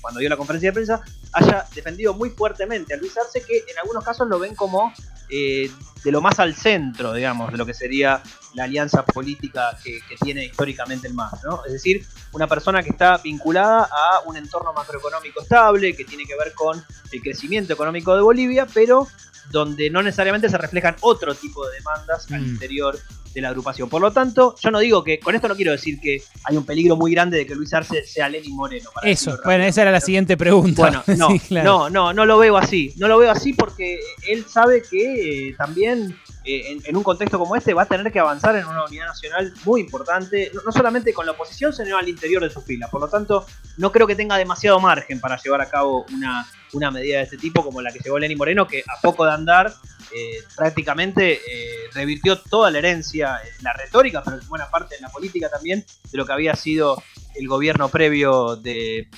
cuando 0.00 0.20
dio 0.20 0.28
la 0.28 0.36
conferencia 0.36 0.70
de 0.70 0.74
prensa, 0.74 1.00
haya 1.32 1.66
defendido 1.74 2.14
muy 2.14 2.30
fuertemente 2.30 2.94
a 2.94 2.96
Luis 2.96 3.16
Arce, 3.18 3.42
que 3.42 3.58
en 3.58 3.78
algunos 3.82 4.04
casos 4.04 4.28
lo 4.28 4.38
ven 4.38 4.54
como 4.54 4.92
eh, 5.28 5.70
de 6.02 6.10
lo 6.10 6.20
más 6.20 6.38
al 6.38 6.54
centro, 6.54 7.12
digamos, 7.12 7.52
de 7.52 7.58
lo 7.58 7.66
que 7.66 7.74
sería 7.74 8.22
la 8.54 8.64
alianza 8.64 9.04
política 9.04 9.76
que, 9.82 10.00
tiene 10.20 10.46
históricamente 10.46 11.08
el 11.08 11.14
MAS, 11.14 11.44
¿no? 11.44 11.64
Es 11.66 11.72
decir, 11.72 12.04
una 12.32 12.46
persona 12.46 12.82
que 12.82 12.90
está 12.90 13.18
vinculada 13.18 13.84
a 13.84 14.20
un 14.26 14.36
entorno 14.36 14.72
macroeconómico 14.72 15.42
estable, 15.42 15.94
que 15.94 16.04
tiene 16.04 16.24
que 16.24 16.36
ver 16.36 16.52
con 16.54 16.82
el 17.12 17.20
crecimiento 17.20 17.74
económico 17.74 18.16
de 18.16 18.22
Bolivia, 18.22 18.66
pero 18.72 19.06
donde 19.50 19.90
no 19.90 20.02
necesariamente 20.02 20.48
se 20.48 20.58
reflejan 20.58 20.96
otro 21.00 21.34
tipo 21.34 21.66
de 21.66 21.76
demandas 21.76 22.30
al 22.30 22.42
mm. 22.42 22.48
interior 22.48 22.98
de 23.32 23.40
la 23.40 23.48
agrupación. 23.48 23.88
Por 23.88 24.00
lo 24.02 24.12
tanto, 24.12 24.54
yo 24.60 24.70
no 24.70 24.78
digo 24.78 25.04
que, 25.04 25.20
con 25.20 25.34
esto 25.34 25.48
no 25.48 25.56
quiero 25.56 25.72
decir 25.72 26.00
que 26.00 26.22
hay 26.44 26.56
un 26.56 26.64
peligro 26.64 26.96
muy 26.96 27.12
grande 27.12 27.38
de 27.38 27.46
que 27.46 27.54
Luis 27.54 27.72
Arce 27.72 28.04
sea 28.04 28.28
Lenin 28.28 28.54
Moreno. 28.54 28.90
Eso, 29.02 29.38
bueno, 29.44 29.64
esa 29.64 29.82
era 29.82 29.90
la 29.90 30.00
siguiente 30.00 30.36
pregunta. 30.36 30.82
Bueno, 30.82 31.02
no, 31.16 31.28
no, 31.62 31.90
no, 31.90 32.12
no 32.12 32.26
lo 32.26 32.38
veo 32.38 32.56
así. 32.56 32.92
No 32.96 33.08
lo 33.08 33.18
veo 33.18 33.30
así 33.30 33.52
porque 33.52 34.00
él 34.28 34.44
sabe 34.48 34.82
que 34.82 35.48
eh, 35.48 35.54
también 35.56 36.16
eh, 36.44 36.78
en, 36.84 36.96
un 36.96 37.02
contexto 37.02 37.38
como 37.38 37.54
este 37.54 37.74
va 37.74 37.82
a 37.82 37.86
tener 37.86 38.10
que 38.10 38.18
avanzar 38.18 38.56
en 38.56 38.66
una 38.66 38.84
unidad 38.84 39.06
nacional 39.06 39.52
muy 39.64 39.82
importante, 39.82 40.50
no, 40.64 40.72
solamente 40.72 41.12
con 41.12 41.26
la 41.26 41.32
oposición, 41.32 41.72
sino 41.72 41.98
al 41.98 42.08
interior 42.08 42.42
de 42.42 42.50
su 42.50 42.62
fila. 42.62 42.88
Por 42.88 43.00
lo 43.00 43.08
tanto, 43.08 43.46
no 43.76 43.92
creo 43.92 44.06
que 44.06 44.16
tenga 44.16 44.36
demasiado 44.36 44.80
margen 44.80 45.20
para 45.20 45.36
llevar 45.36 45.60
a 45.60 45.68
cabo 45.68 46.06
una, 46.14 46.46
una 46.72 46.90
medida 46.90 47.18
de 47.18 47.24
este 47.24 47.36
tipo 47.36 47.62
como 47.62 47.82
la 47.82 47.92
que 47.92 47.98
llevó 47.98 48.18
Lenín 48.18 48.38
Moreno, 48.38 48.66
que 48.66 48.80
a 48.80 49.00
poco 49.02 49.26
de 49.26 49.32
andar 49.32 49.74
eh, 50.14 50.42
prácticamente 50.56 51.34
eh, 51.34 51.88
revirtió 51.92 52.38
toda 52.38 52.70
la 52.70 52.78
herencia, 52.78 53.40
la 53.62 53.72
retórica, 53.72 54.22
pero 54.24 54.38
en 54.38 54.48
buena 54.48 54.70
parte 54.70 54.96
en 54.96 55.02
la 55.02 55.08
política 55.08 55.48
también, 55.48 55.84
de 56.10 56.18
lo 56.18 56.26
que 56.26 56.32
había 56.32 56.54
sido 56.56 57.02
el 57.34 57.48
gobierno 57.48 57.88
previo 57.88 58.56
de, 58.56 59.08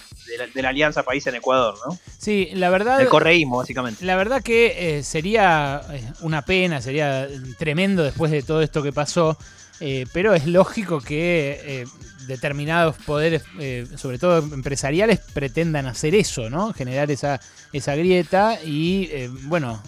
la, 0.55 0.69
Alianza 0.69 1.03
País 1.03 1.27
en 1.27 1.35
Ecuador, 1.37 1.75
¿no? 1.87 1.99
Sí, 2.19 2.51
la 2.55 2.71
verdad. 2.71 3.01
El 3.01 3.09
correísmo, 3.09 3.59
básicamente. 3.59 4.05
La 4.05 4.17
verdad 4.17 4.43
que 4.43 4.99
eh, 4.99 5.03
sería 5.03 5.83
eh, 5.91 6.03
una 6.21 6.43
pena, 6.43 6.81
sería 6.81 7.29
tremendo 7.59 8.03
después 8.03 8.31
de 8.31 8.43
todo 8.43 8.63
esto 8.63 8.83
que 8.83 8.93
pasó. 8.93 9.37
Eh, 9.85 10.07
pero 10.13 10.33
es 10.35 10.47
lógico 10.47 11.01
que 11.01 11.85
determinados 12.29 12.95
poderes, 12.99 13.43
sobre 13.97 14.17
todo 14.17 14.39
empresariales, 14.39 15.19
pretendan 15.35 15.87
hacer 15.87 16.15
eso, 16.15 16.49
¿no? 16.49 16.73
Generar 16.73 17.11
esa, 17.11 17.41
esa 17.73 17.97
grieta 17.97 18.63
y, 18.65 19.11
bueno, 19.47 19.83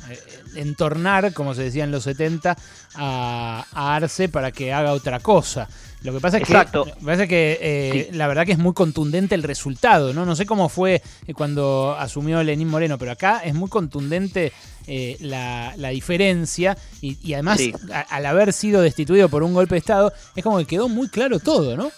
entornar, 0.56 1.32
como 1.32 1.54
se 1.54 1.62
decía 1.62 1.84
en 1.84 1.92
los 1.92 2.02
70, 2.02 2.56
a 2.96 3.64
Arce 3.72 4.28
para 4.28 4.50
que 4.50 4.72
haga 4.72 4.92
otra 4.92 5.20
cosa. 5.20 5.68
Lo 6.04 6.12
que 6.12 6.20
pasa 6.20 6.36
es 6.36 6.46
que, 6.46 7.26
que 7.26 7.58
eh, 7.62 8.08
la 8.12 8.28
verdad 8.28 8.44
que 8.44 8.52
es 8.52 8.58
muy 8.58 8.74
contundente 8.74 9.34
el 9.34 9.42
resultado, 9.42 10.12
¿no? 10.12 10.26
No 10.26 10.36
sé 10.36 10.44
cómo 10.44 10.68
fue 10.68 11.02
eh, 11.26 11.32
cuando 11.32 11.96
asumió 11.98 12.42
Lenín 12.42 12.68
Moreno, 12.68 12.98
pero 12.98 13.12
acá 13.12 13.38
es 13.42 13.54
muy 13.54 13.70
contundente 13.70 14.52
eh, 14.86 15.16
la, 15.20 15.88
diferencia 15.90 16.76
y, 17.00 17.32
además 17.34 17.60
al 18.08 18.26
haber 18.26 18.52
sido 18.52 18.82
destituido 18.82 19.28
por 19.28 19.42
un 19.42 19.54
golpe 19.54 19.74
de 19.74 19.78
Estado, 19.80 20.12
es 20.34 20.42
como 20.42 20.58
que 20.58 20.66
quedó 20.66 20.88
muy 20.88 21.08
claro 21.08 21.38
todo, 21.38 21.76
¿no? 21.76 21.90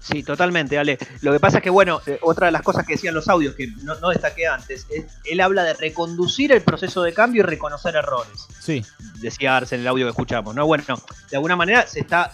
Sí, 0.00 0.22
totalmente, 0.22 0.78
Ale. 0.78 0.98
Lo 1.22 1.32
que 1.32 1.40
pasa 1.40 1.58
es 1.58 1.64
que, 1.64 1.70
bueno, 1.70 2.00
otra 2.22 2.46
de 2.46 2.52
las 2.52 2.62
cosas 2.62 2.86
que 2.86 2.92
decían 2.92 3.14
los 3.14 3.28
audios, 3.28 3.56
que 3.56 3.66
no, 3.82 3.96
no, 3.96 4.10
destaqué 4.10 4.46
antes, 4.46 4.86
es 4.88 5.06
él 5.24 5.40
habla 5.40 5.64
de 5.64 5.74
reconducir 5.74 6.52
el 6.52 6.62
proceso 6.62 7.02
de 7.02 7.12
cambio 7.12 7.40
y 7.40 7.42
reconocer 7.42 7.96
errores. 7.96 8.46
Sí. 8.60 8.84
Decía 9.20 9.56
Arce 9.56 9.74
en 9.74 9.80
el 9.80 9.88
audio 9.88 10.06
que 10.06 10.10
escuchamos, 10.10 10.54
¿no? 10.54 10.64
Bueno, 10.64 10.84
de 11.28 11.36
alguna 11.36 11.56
manera 11.56 11.86
se 11.88 12.00
está 12.00 12.30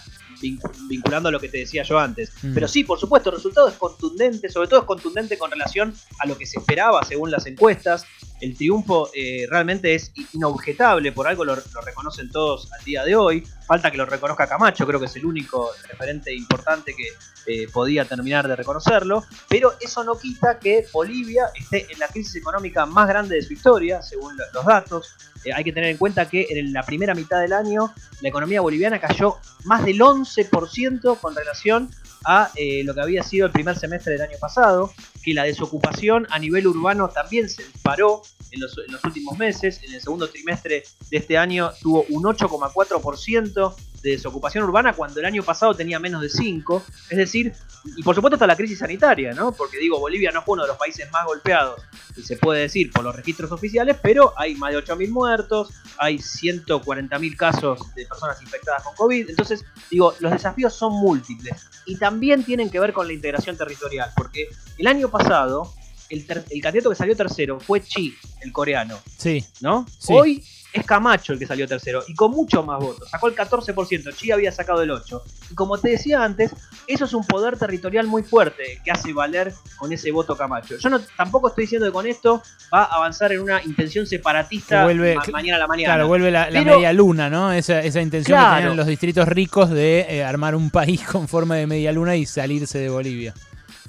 vinculando 0.88 1.28
a 1.28 1.32
lo 1.32 1.40
que 1.40 1.48
te 1.48 1.58
decía 1.58 1.82
yo 1.82 1.98
antes. 1.98 2.32
Mm. 2.42 2.54
Pero 2.54 2.68
sí, 2.68 2.84
por 2.84 2.98
supuesto, 2.98 3.30
el 3.30 3.36
resultado 3.36 3.68
es 3.68 3.74
contundente, 3.74 4.48
sobre 4.48 4.68
todo 4.68 4.80
es 4.80 4.86
contundente 4.86 5.38
con 5.38 5.50
relación 5.50 5.94
a 6.18 6.26
lo 6.26 6.36
que 6.36 6.46
se 6.46 6.58
esperaba 6.58 7.04
según 7.04 7.30
las 7.30 7.46
encuestas. 7.46 8.04
El 8.42 8.56
triunfo 8.56 9.08
eh, 9.14 9.46
realmente 9.48 9.94
es 9.94 10.12
inobjetable, 10.32 11.12
por 11.12 11.28
algo 11.28 11.44
lo, 11.44 11.54
reconocen 11.54 12.28
todos 12.28 12.72
al 12.72 12.84
día 12.84 13.04
de 13.04 13.14
hoy. 13.14 13.46
Falta 13.64 13.88
que 13.88 13.96
lo 13.96 14.04
reconozca 14.04 14.48
Camacho, 14.48 14.84
creo 14.84 14.98
que 14.98 15.06
es 15.06 15.14
el 15.14 15.24
único 15.24 15.70
referente 15.88 16.34
importante 16.34 16.92
que 16.92 17.06
eh, 17.46 17.68
podía 17.72 18.04
terminar 18.04 18.48
de 18.48 18.56
reconocerlo. 18.56 19.22
Pero 19.48 19.74
eso 19.80 20.02
no 20.02 20.18
quita 20.18 20.58
que 20.58 20.84
Bolivia 20.92 21.50
esté 21.54 21.86
en 21.88 22.00
la 22.00 22.08
crisis 22.08 22.34
económica 22.34 22.84
más 22.84 23.06
grande 23.06 23.36
de 23.36 23.42
su 23.42 23.52
historia, 23.52 24.02
según 24.02 24.36
los 24.52 24.66
datos. 24.66 25.14
Eh, 25.44 25.52
hay 25.54 25.62
que 25.62 25.72
tener 25.72 25.90
en 25.90 25.96
cuenta 25.96 26.28
que 26.28 26.48
en 26.50 26.72
la 26.72 26.82
primera 26.82 27.14
mitad 27.14 27.40
del 27.40 27.52
año 27.52 27.94
la 28.22 28.28
economía 28.28 28.60
boliviana 28.60 28.98
cayó 28.98 29.38
más 29.64 29.84
del 29.84 30.00
11% 30.00 31.16
con 31.20 31.36
relación 31.36 31.90
a 32.24 32.50
eh, 32.56 32.82
lo 32.84 32.94
que 32.94 33.00
había 33.00 33.22
sido 33.22 33.46
el 33.46 33.52
primer 33.52 33.76
semestre 33.76 34.12
del 34.12 34.22
año 34.22 34.38
pasado, 34.40 34.92
que 35.22 35.34
la 35.34 35.44
desocupación 35.44 36.26
a 36.30 36.38
nivel 36.38 36.66
urbano 36.66 37.08
también 37.08 37.48
se 37.48 37.64
disparó 37.64 38.22
en 38.50 38.60
los, 38.60 38.76
últimos 39.04 39.38
meses, 39.38 39.80
en 39.82 39.94
el 39.94 40.00
segundo 40.00 40.28
trimestre 40.28 40.84
de 41.10 41.16
este 41.16 41.38
año 41.38 41.70
tuvo 41.80 42.04
un 42.10 42.24
8,4% 42.24 43.74
de 44.02 44.10
desocupación 44.10 44.64
urbana 44.64 44.92
cuando 44.92 45.20
el 45.20 45.26
año 45.26 45.42
pasado 45.42 45.74
tenía 45.74 45.98
menos 45.98 46.22
de 46.22 46.28
5. 46.28 46.82
Es 47.10 47.18
decir, 47.18 47.52
y 47.96 48.02
por 48.02 48.14
supuesto 48.14 48.36
está 48.36 48.46
la 48.46 48.56
crisis 48.56 48.78
sanitaria, 48.78 49.32
¿no? 49.32 49.52
Porque 49.52 49.78
digo, 49.78 49.98
Bolivia 49.98 50.30
no 50.30 50.42
fue 50.42 50.54
uno 50.54 50.62
de 50.62 50.68
los 50.68 50.76
países 50.76 51.10
más 51.10 51.24
golpeados, 51.24 51.80
se 52.22 52.36
puede 52.36 52.62
decir, 52.62 52.90
por 52.92 53.04
los 53.04 53.14
registros 53.14 53.50
oficiales, 53.52 53.96
pero 54.02 54.32
hay 54.36 54.54
más 54.54 54.72
de 54.72 54.78
8.000 54.78 55.10
muertos, 55.10 55.70
hay 55.98 56.16
140.000 56.16 57.36
casos 57.36 57.94
de 57.94 58.06
personas 58.06 58.40
infectadas 58.42 58.82
con 58.82 58.94
COVID. 58.94 59.30
Entonces, 59.30 59.64
digo, 59.90 60.14
los 60.20 60.32
desafíos 60.32 60.74
son 60.74 60.92
múltiples 60.94 61.68
y 61.86 61.96
también 61.96 62.44
tienen 62.44 62.70
que 62.70 62.80
ver 62.80 62.92
con 62.92 63.06
la 63.06 63.12
integración 63.12 63.56
territorial, 63.56 64.10
porque 64.16 64.48
el 64.78 64.86
año 64.86 65.08
pasado 65.08 65.72
el, 66.12 66.26
candidato 66.26 66.90
que 66.90 66.96
salió 66.96 67.16
tercero 67.16 67.58
fue 67.58 67.82
Chi, 67.82 68.14
el 68.42 68.52
coreano. 68.52 68.98
Sí. 69.16 69.44
¿No? 69.60 69.86
Sí. 69.98 70.12
Hoy 70.12 70.44
es 70.72 70.86
Camacho 70.86 71.32
el 71.32 71.38
que 71.38 71.46
salió 71.46 71.66
tercero 71.68 72.02
y 72.06 72.14
con 72.14 72.30
mucho 72.30 72.62
más 72.62 72.80
votos. 72.80 73.10
Sacó 73.10 73.28
el 73.28 73.34
14%, 73.34 74.14
Chi 74.14 74.30
había 74.30 74.52
sacado 74.52 74.82
el 74.82 74.90
8%. 74.90 75.22
Y 75.50 75.54
como 75.54 75.78
te 75.78 75.90
decía 75.90 76.22
antes, 76.22 76.54
eso 76.86 77.04
es 77.04 77.12
un 77.12 77.24
poder 77.26 77.58
territorial 77.58 78.06
muy 78.06 78.22
fuerte 78.22 78.80
que 78.84 78.90
hace 78.90 79.12
valer 79.12 79.52
con 79.76 79.92
ese 79.92 80.10
voto 80.10 80.36
Camacho. 80.36 80.76
Yo 80.78 80.88
no, 80.88 81.00
tampoco 81.16 81.48
estoy 81.48 81.64
diciendo 81.64 81.86
que 81.86 81.92
con 81.92 82.06
esto 82.06 82.42
va 82.72 82.84
a 82.84 82.96
avanzar 82.96 83.32
en 83.32 83.40
una 83.40 83.62
intención 83.62 84.06
separatista 84.06 84.86
mañana 85.30 85.56
a 85.56 85.60
la 85.60 85.66
mañana. 85.66 85.94
Claro, 85.94 86.08
vuelve 86.08 86.30
la, 86.30 86.48
media 86.50 86.92
luna, 86.92 87.28
¿no? 87.28 87.52
Esa, 87.52 87.82
intención 87.84 88.38
que 88.38 88.56
tenían 88.56 88.76
los 88.76 88.86
distritos 88.86 89.28
ricos 89.28 89.70
de 89.70 90.06
eh, 90.08 90.24
armar 90.24 90.54
un 90.54 90.70
país 90.70 91.02
con 91.12 91.28
forma 91.28 91.56
de 91.56 91.66
media 91.66 91.92
luna 91.92 92.16
y 92.16 92.26
salirse 92.26 92.78
de 92.78 92.88
Bolivia. 92.88 93.34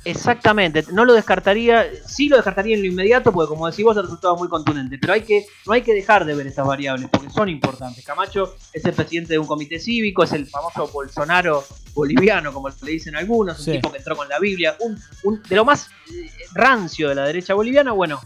Exactamente, 0.06 0.84
no 0.92 1.06
lo 1.06 1.14
descartaría, 1.14 1.88
sí 2.06 2.28
lo 2.28 2.36
descartaría 2.36 2.76
en 2.76 2.82
lo 2.82 2.88
inmediato, 2.88 3.32
porque 3.32 3.48
como 3.48 3.70
decís 3.70 3.86
vos, 3.86 3.96
el 3.96 4.04
resultado 4.04 4.34
es 4.36 4.40
muy 4.40 4.50
contundente, 4.50 4.98
pero 4.98 5.14
hay 5.14 5.22
que, 5.22 5.46
no 5.66 5.74
hay 5.74 5.82
que 5.82 5.94
dejar 5.94 6.26
de 6.26 6.36
ver 6.36 6.46
estas 6.46 6.68
variables, 6.68 7.08
porque 7.10 7.30
son 7.30 7.48
importantes. 7.48 8.04
Camacho 8.04 8.56
es 8.74 8.84
el 8.84 8.94
presidente 8.94 9.34
de 9.34 9.40
un 9.40 9.48
comité 9.48 9.80
cívico, 9.80 10.24
es 10.24 10.34
el 10.34 10.46
famoso 10.46 10.90
Bolsonaro 10.90 11.64
boliviano, 11.94 12.52
como 12.52 12.68
le 12.68 12.92
dicen 12.92 13.16
algunos, 13.16 13.66
un 13.66 13.74
tipo 13.74 13.92
que 13.92 14.00
entró 14.00 14.18
con 14.18 14.28
la 14.28 14.40
Biblia, 14.40 14.76
un, 14.82 15.42
de 15.42 15.56
lo 15.56 15.64
más 15.64 15.88
eh, 16.12 16.30
rancio 16.54 17.10
de 17.10 17.16
la 17.16 17.26
derecha 17.26 17.54
boliviana, 17.54 17.94
bueno, 17.94 18.20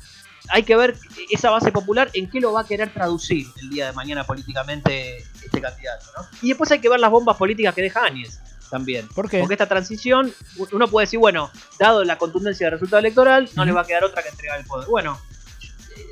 hay 0.50 0.64
que 0.64 0.76
ver 0.76 0.98
esa 1.30 1.52
base 1.52 1.72
popular 1.72 2.10
en 2.14 2.28
qué 2.30 2.40
lo 2.40 2.54
va 2.54 2.62
a 2.62 2.66
querer 2.66 2.92
traducir 2.92 3.46
el 3.62 3.70
día 3.70 3.88
de 3.88 3.94
mañana 3.94 4.24
políticamente 4.24 5.18
este 5.46 5.62
candidato, 5.62 6.06
¿no? 6.18 6.26
Y 6.42 6.48
después 6.48 6.72
hay 6.72 6.80
que 6.80 6.90
ver 6.90 7.00
las 7.00 7.12
bombas 7.12 7.38
políticas 7.38 7.76
que 7.76 7.82
deja 7.82 8.04
Áñez 8.04 8.40
también. 8.70 9.08
¿Por 9.10 9.30
qué? 9.30 9.40
Porque 9.40 9.54
esta 9.54 9.68
transición, 9.68 10.34
uno 10.72 10.88
puede 10.88 11.06
decir, 11.06 11.20
bueno, 11.20 11.52
dado 11.80 12.04
la 12.04 12.18
contundencia 12.18 12.68
del 12.68 12.74
resultado 12.74 13.00
electoral, 13.00 13.50
no 13.56 13.66
le 13.66 13.72
va 13.72 13.82
a 13.82 13.86
quedar 13.86 14.04
otra 14.04 14.24
que 14.24 14.30
entregar 14.30 14.60
el 14.60 14.66
poder. 14.66 14.88
Bueno, 14.88 15.20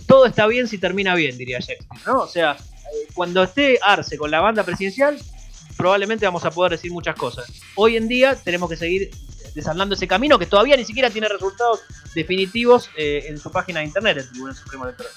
todo 0.08 0.26
está 0.26 0.48
bien 0.48 0.68
si 0.68 0.78
termina 0.78 1.16
bien, 1.16 1.38
diría 1.38 1.60
Shakespeare, 1.60 2.02
¿no? 2.06 2.22
O 2.22 2.28
sea, 2.28 2.58
cuando 3.14 3.44
esté 3.44 3.80
Arce 3.82 4.18
con 4.18 4.32
la 4.32 4.42
banda 4.42 4.64
presidencial, 4.64 5.18
probablemente 5.78 6.26
vamos 6.26 6.46
a 6.46 6.52
poder 6.52 6.72
decir 6.72 6.92
muchas 6.92 7.16
cosas. 7.16 7.46
Hoy 7.76 7.98
en 7.98 8.08
día 8.08 8.36
tenemos 8.36 8.70
que 8.70 8.78
seguir 8.78 9.12
desandando 9.56 9.96
ese 9.96 10.08
camino 10.08 10.38
que 10.38 10.46
todavía 10.46 10.78
ni 10.78 10.86
siquiera 10.86 11.10
tiene 11.10 11.28
resultados 11.28 11.80
definitivos 12.14 12.90
eh, 12.98 13.26
en 13.28 13.40
su 13.40 13.50
página 13.52 13.80
de 13.80 13.88
internet, 13.88 14.18
el 14.18 14.30
Tribunal 14.30 14.56
Supremo 14.56 14.84
Electoral. 14.84 15.12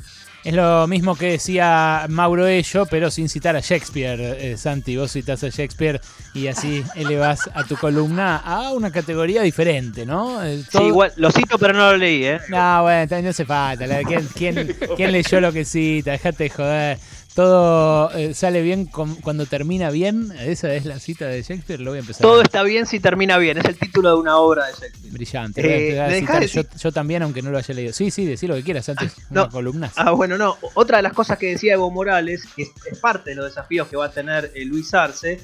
Es 0.45 0.55
lo 0.55 0.87
mismo 0.87 1.17
que 1.17 1.33
decía 1.33 2.07
Mauro 2.09 2.47
Ello, 2.47 2.87
pero 2.87 3.11
sin 3.11 3.29
citar 3.29 3.57
a 3.57 3.61
Shakespeare, 3.61 4.37
eh, 4.39 4.57
Santi. 4.57 4.97
Vos 4.97 5.11
citas 5.11 5.43
a 5.43 5.49
Shakespeare 5.49 6.01
y 6.33 6.47
así 6.47 6.85
elevas 6.95 7.51
a 7.53 7.65
tu 7.65 7.77
columna 7.77 8.37
a 8.37 8.73
una 8.73 8.93
categoría 8.93 9.43
diferente, 9.43 10.07
¿no? 10.07 10.43
Eh, 10.43 10.63
sí, 10.71 10.79
igual, 10.85 11.13
lo 11.17 11.33
cito, 11.33 11.59
pero 11.59 11.75
no 11.75 11.91
lo 11.91 11.97
leí, 11.97 12.25
¿eh? 12.25 12.41
No, 12.49 12.85
bueno, 12.85 13.21
no 13.21 13.29
hace 13.29 13.45
falta. 13.45 13.85
¿Quién, 14.05 14.29
quién, 14.97 15.13
leyó 15.13 15.41
lo 15.41 15.53
que 15.53 15.65
cita? 15.65 16.13
Dejate 16.13 16.45
de 16.45 16.51
joder 16.51 16.99
todo 17.39 18.11
eh, 18.17 18.35
sale 18.35 18.63
bien 18.63 18.87
cuando 18.87 19.47
termina 19.47 19.91
bien. 19.91 20.33
Esa 20.41 20.75
es 20.75 20.85
la 20.85 20.99
cita 20.99 21.27
de 21.27 21.41
Shakespeare. 21.41 21.81
Lo 21.81 21.93
voy 21.93 21.99
a 21.99 22.01
empezar. 22.01 22.23
Todo 22.23 22.43
está 22.43 22.65
bien 22.65 22.85
si 22.85 22.99
termina 22.99 23.39
bien. 23.39 23.59
Es 23.59 23.65
el 23.67 23.79
título 23.79 24.09
de 24.09 24.17
una 24.17 24.39
obra 24.39 24.67
de 24.67 24.73
Shakespeare. 24.73 25.13
Brillante. 25.13 25.95
Eh, 25.95 26.67
yo, 26.83 26.91
también, 26.91 27.23
aunque 27.23 27.41
no 27.41 27.53
lo 27.53 27.59
haya 27.59 27.73
leído. 27.73 27.93
Sí, 27.93 28.11
sí, 28.11 28.25
decir 28.25 28.49
lo 28.49 28.57
que 28.57 28.65
quieras 28.65 28.89
antes. 28.89 29.13
Ah, 29.17 29.25
no. 29.31 29.51
columna. 29.51 29.89
Ah, 29.95 30.11
bueno, 30.11 30.37
no. 30.37 30.59
Otra 30.75 30.97
de 30.97 31.05
las 31.05 31.13
cosas 31.13 31.39
que 31.39 31.51
decía 31.51 31.75
Evo 31.75 31.93
Morales, 31.93 32.43
que 32.57 32.63
es, 32.63 32.99
parte 32.99 33.31
de 33.31 33.37
los 33.37 33.45
desafíos 33.45 33.87
que 33.87 33.97
va 33.97 34.07
a 34.07 34.11
tener 34.11 34.51
eh, 34.57 34.65
Luis 34.65 34.93
Arce, 34.93 35.41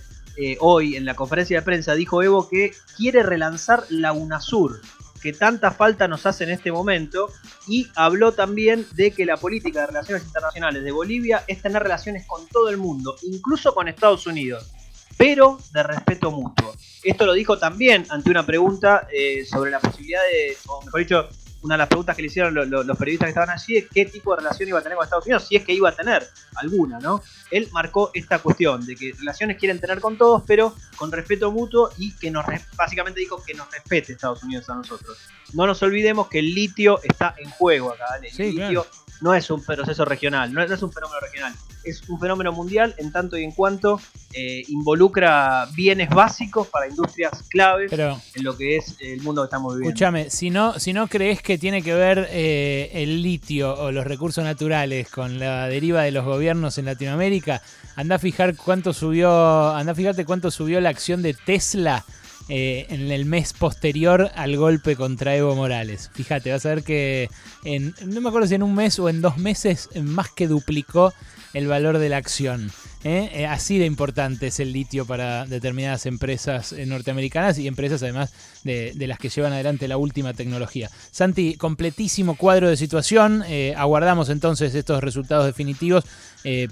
hoy 0.59 0.97
en 0.97 1.05
la 1.05 1.15
conferencia 1.15 1.61
de 1.61 1.65
prensa 1.65 1.95
dijo 1.95 2.25
Evo 2.25 2.49
que 2.49 2.73
quiere 2.97 3.23
relanzar 3.23 3.85
la 3.89 4.13
UNASUR 4.13 4.81
que 5.25 5.33
tanta 5.33 5.71
falta 5.71 6.07
nos 6.07 6.27
hace 6.27 6.45
en 6.45 6.51
este 6.51 6.71
momento 6.71 7.33
y 7.67 7.89
habló 7.95 8.33
también 8.33 8.87
de 8.93 9.11
que 9.11 9.25
la 9.25 9.39
política 9.39 9.81
de 9.81 9.87
relaciones 9.87 10.23
internacionales 10.23 10.85
de 10.85 10.93
Bolivia 10.93 11.45
es 11.47 11.63
tener 11.63 11.83
relaciones 11.83 12.27
con 12.27 12.47
todo 12.47 12.69
el 12.69 12.77
mundo, 12.77 13.17
incluso 13.23 13.75
con 13.75 13.89
Estados 13.89 14.27
Unidos, 14.27 14.71
pero 15.17 15.59
de 15.73 15.83
respeto 15.83 16.31
mutuo. 16.31 16.75
Esto 17.03 17.25
lo 17.25 17.33
dijo 17.33 17.59
también 17.59 18.05
ante 18.11 18.29
una 18.29 18.45
pregunta 18.45 19.09
eh, 19.11 19.47
sobre 19.47 19.71
la 19.71 19.81
posibilidad 19.81 20.21
de, 20.31 20.59
o 20.67 20.83
mejor 20.83 21.01
dicho, 21.01 21.29
una 21.65 21.75
de 21.75 21.79
las 21.79 21.89
preguntas 21.89 22.15
que 22.15 22.21
le 22.21 22.27
hicieron 22.27 22.55
los, 22.55 22.99
periodistas 22.99 23.27
que 23.27 23.31
estaban 23.31 23.49
allí 23.49 23.79
es 23.79 23.87
qué 23.93 24.05
tipo 24.05 24.37
de 24.37 24.43
relación 24.43 24.69
iba 24.69 24.79
a 24.79 24.83
tener 24.83 24.97
con 24.97 25.05
Estados 25.05 25.25
Unidos, 25.25 25.47
si 25.49 25.57
es 25.57 25.65
que 25.65 25.73
iba 25.73 25.89
a 25.89 25.93
tener 25.93 26.23
alguna, 26.57 26.99
¿no? 26.99 27.23
Él 27.51 27.69
marcó 27.73 28.11
esta 28.13 28.39
cuestión 28.39 28.85
de 28.85 28.95
que 28.95 29.15
relaciones 29.19 29.57
quieren 29.57 29.81
tener 29.81 30.01
con 30.01 30.19
todos, 30.19 30.43
pero 30.47 30.75
con 30.97 31.11
respeto 31.11 31.51
mutuo 31.51 31.91
y 31.97 32.13
que 32.13 32.31
nos, 32.31 32.45
básicamente 32.77 33.21
dijo 33.21 33.43
que 33.43 33.55
nos 33.55 33.71
respete 33.73 34.13
Estados 34.13 34.43
Unidos 34.43 34.69
a 34.69 34.75
nosotros. 34.75 35.17
No 35.55 35.67
nos 35.67 35.83
olvidemos 35.83 36.29
que 36.29 36.41
el 36.41 36.55
litio 36.55 37.01
está 37.03 37.35
en 37.39 37.49
juego 37.49 37.93
acá, 37.93 38.05
¿vale? 38.11 38.29
el 38.37 38.55
litio 38.57 38.87
no 39.23 39.33
es 39.33 39.51
un 39.51 39.65
proceso 39.65 40.05
regional, 40.05 40.53
no 40.53 40.63
es 40.63 40.83
un 40.83 40.93
fenómeno 40.93 41.21
regional 41.21 41.55
es 41.85 42.09
un 42.09 42.19
fenómeno 42.19 42.53
mundial 42.53 42.95
en 42.99 43.13
tanto 43.13 43.37
y 43.37 43.45
en 43.45 43.53
cuanto 43.53 44.01
eh, 44.33 44.65
involucra 44.69 45.69
bienes 45.75 46.11
básicos 46.11 46.67
para 46.69 46.89
industrias 46.89 47.45
claves 47.49 47.93
en 47.93 48.45
lo 48.45 48.57
que 48.57 48.77
es 48.77 48.97
el 49.01 49.23
mundo 49.23 49.43
que 49.43 49.47
estamos 49.47 49.75
viviendo. 49.75 49.91
Escúchame, 49.91 50.31
si 50.31 50.51
no, 50.51 50.79
si 50.79 50.93
no 50.93 51.07
crees 51.07 51.43
que 51.43 51.59
tiene 51.59 51.83
que 51.83 51.95
ver 51.95 52.29
eh, 52.31 52.91
el 52.95 53.23
litio 53.23 53.75
o 53.75 53.93
los 53.93 54.07
recursos 54.07 54.43
naturales 54.43 55.09
con 55.09 55.39
la 55.39 55.69
deriva 55.69 56.03
de 56.03 56.11
los 56.11 56.25
gobiernos 56.25 56.79
en 56.79 56.87
Latinoamérica, 56.87 57.63
anda 57.97 58.17
a 58.17 58.19
fijar 58.19 58.57
cuánto 58.57 58.93
subió, 58.93 59.71
anda 59.75 59.93
a 59.93 59.95
fijarte 59.95 60.25
cuánto 60.25 60.51
subió 60.51 60.81
la 60.81 60.89
acción 60.89 61.23
de 61.23 61.35
Tesla. 61.35 62.05
Eh, 62.51 62.85
en 62.91 63.11
el 63.11 63.25
mes 63.25 63.55
posterior 63.55 64.31
al 64.35 64.59
golpe 64.59 64.97
contra 64.97 65.35
Evo 65.35 65.55
Morales. 65.55 66.11
Fíjate, 66.13 66.53
vas 66.53 66.67
a 66.67 66.75
ver 66.75 66.83
que 66.83 67.31
en, 67.65 67.95
no 68.05 68.21
me 68.21 68.29
acuerdo 68.29 68.47
si 68.47 68.55
en 68.55 68.63
un 68.63 68.75
mes 68.75 68.99
o 68.99 69.09
en 69.09 69.23
dos 69.23 69.39
meses 69.39 69.89
más 70.03 70.29
que 70.29 70.47
duplicó 70.47 71.15
el 71.55 71.69
valor 71.69 71.99
de 71.99 72.09
la 72.09 72.19
acción. 72.19 72.71
¿eh? 73.05 73.31
Eh, 73.33 73.47
así 73.47 73.79
de 73.79 73.87
importante 73.87 74.49
es 74.49 74.61
el 74.61 74.73
litio 74.73 75.07
para 75.07 75.47
determinadas 75.47 76.05
empresas 76.07 76.73
eh, 76.73 76.85
norteamericanas 76.85 77.59
y 77.59 77.69
empresas 77.69 78.03
además 78.03 78.33
de, 78.65 78.93
las 79.07 79.19
que 79.19 79.29
llevan 79.29 79.53
adelante 79.53 79.89
la 79.89 79.97
última 79.97 80.35
tecnología. 80.35 80.91
Santi, 81.11 81.57
completísimo 81.57 82.35
cuadro 82.37 82.69
de 82.69 82.77
situación. 82.77 83.45
aguardamos 83.77 84.29
entonces 84.29 84.75
estos 84.75 85.03
resultados 85.03 85.47
definitivos, 85.47 86.05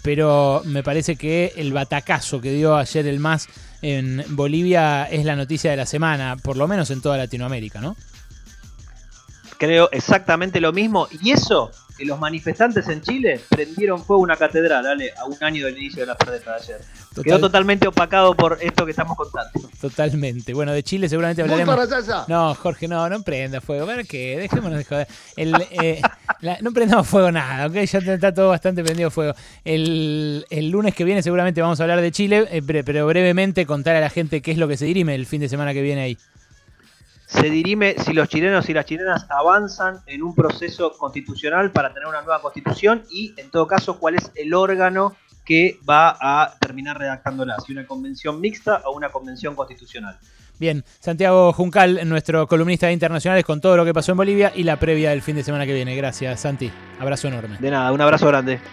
pero 0.03 0.63
me 0.65 0.83
parece 0.83 1.17
que 1.17 1.53
el 1.57 1.73
batacazo 1.73 2.41
que 2.41 2.53
dio 2.53 2.77
ayer 2.77 3.07
el 3.07 3.21
MAS 3.21 3.49
en 3.83 4.25
Bolivia 4.31 5.05
es 5.05 5.25
la 5.25 5.37
noticia 5.37 5.71
de 5.71 5.77
la 5.77 5.87
semana, 5.87 6.37
por 6.43 6.57
lo 6.57 6.67
menos 6.67 6.91
en 6.91 7.03
toda 7.03 7.19
Latinoamérica, 7.19 7.81
¿no? 7.81 7.97
Creo 9.59 9.91
exactamente 9.93 10.61
lo 10.61 10.73
mismo. 10.73 11.07
Y 11.23 11.31
eso 11.31 11.71
que 11.97 12.05
los 12.05 12.19
manifestantes 12.19 12.89
en 12.89 13.01
Chile 13.01 13.41
prendieron 13.49 14.03
fuego 14.05 14.23
una 14.23 14.37
catedral, 14.37 14.85
dale, 14.85 15.13
a 15.17 15.25
un 15.27 15.37
año 15.41 15.67
del 15.67 15.79
inicio 15.79 16.01
de 16.01 16.07
la 16.07 16.17
protesta 16.17 16.53
de 16.53 16.57
ayer. 16.57 16.81
Quedó 17.23 17.41
totalmente 17.41 17.87
opacado 17.87 18.35
por 18.35 18.59
esto 18.61 18.85
que 18.85 18.93
estamos 18.93 19.17
contando. 19.17 19.51
Totalmente. 19.81 20.55
Bueno, 20.55 20.73
de 20.73 20.83
Chile 20.83 21.09
seguramente 21.09 21.43
hablaremos. 21.43 21.77
No, 22.29 22.55
Jorge, 22.55 22.89
no, 22.89 23.09
no 23.09 23.23
prenda 23.23 23.61
fuego. 23.61 23.87
¿Para 23.87 24.05
qué? 24.05 24.39
Dejémonos 24.39 24.79
de 24.79 24.85
joder. 24.85 25.07
Eh, 25.37 26.01
no 26.63 26.73
prendamos 26.73 27.07
fuego 27.07 27.31
nada, 27.31 27.67
¿ok? 27.67 27.75
Ya 27.85 27.99
está 27.99 28.33
todo 28.33 28.49
bastante 28.49 28.83
prendido 28.83 29.11
fuego. 29.11 29.35
El, 29.65 30.45
lunes 30.71 30.95
que 30.95 31.05
viene 31.05 31.23
seguramente 31.23 31.61
vamos 31.61 31.81
a 31.81 31.83
hablar 31.83 32.01
de 32.01 32.11
Chile, 32.11 32.49
eh, 32.51 32.63
pero 32.63 33.07
brevemente 33.07 33.67
contar 33.67 33.97
a 33.97 34.01
la 34.01 34.09
gente 34.09 34.41
qué 34.41 34.53
es 34.53 34.59
lo 34.59 34.69
que 34.69 34.77
se 34.77 34.87
dirime 34.87 35.15
el 35.15 35.27
fin 35.27 35.41
de 35.41 35.49
semana 35.49 35.75
que 35.75 35.83
viene 35.83 36.03
ahí 36.03 36.19
se 37.33 37.49
dirime 37.49 37.95
si 37.99 38.13
los 38.13 38.29
chilenos 38.29 38.69
y 38.69 38.75
las 38.75 38.85
chilenas 38.85 39.27
avanzan 39.31 40.01
en 40.07 40.23
un 40.23 40.35
proceso 40.35 40.93
constitucional 40.99 41.73
para 41.73 41.93
tener 41.93 42.07
una 42.09 42.23
nueva 42.23 42.41
constitución 42.43 43.03
y, 43.11 43.35
en 43.39 43.51
todo 43.51 43.67
caso, 43.67 43.99
cuál 43.99 44.17
es 44.17 44.31
el 44.35 44.53
órgano 44.53 45.17
que 45.45 45.79
va 45.89 46.17
a 46.21 46.55
terminar 46.61 46.99
redactándola, 46.99 47.57
si 47.65 47.73
una 47.73 47.87
convención 47.87 48.41
mixta 48.41 48.83
o 48.85 48.95
una 48.95 49.09
convención 49.09 49.57
constitucional. 49.57 50.19
Bien, 50.59 50.85
Santiago 51.01 51.53
Juncal, 51.53 52.09
nuestro 52.09 52.47
columnista 52.47 52.87
de 52.87 52.93
internacionales, 52.93 53.45
con 53.45 53.61
todo 53.61 53.77
lo 53.77 53.85
que 53.85 53.93
pasó 53.93 54.13
en 54.13 54.19
Bolivia 54.19 54.53
y 54.55 54.63
la 54.63 54.79
previa 54.79 55.11
del 55.11 55.23
fin 55.23 55.35
de 55.35 55.43
semana 55.43 55.67
que 55.67 55.75
viene. 55.75 55.97
Gracias, 55.97 56.41
Santi. 56.41 56.71
Abrazo 57.01 57.29
enorme. 57.29 57.57
De 57.59 57.71
nada, 57.71 57.91
un 57.91 58.01
abrazo 58.01 58.29
grande. 58.29 58.61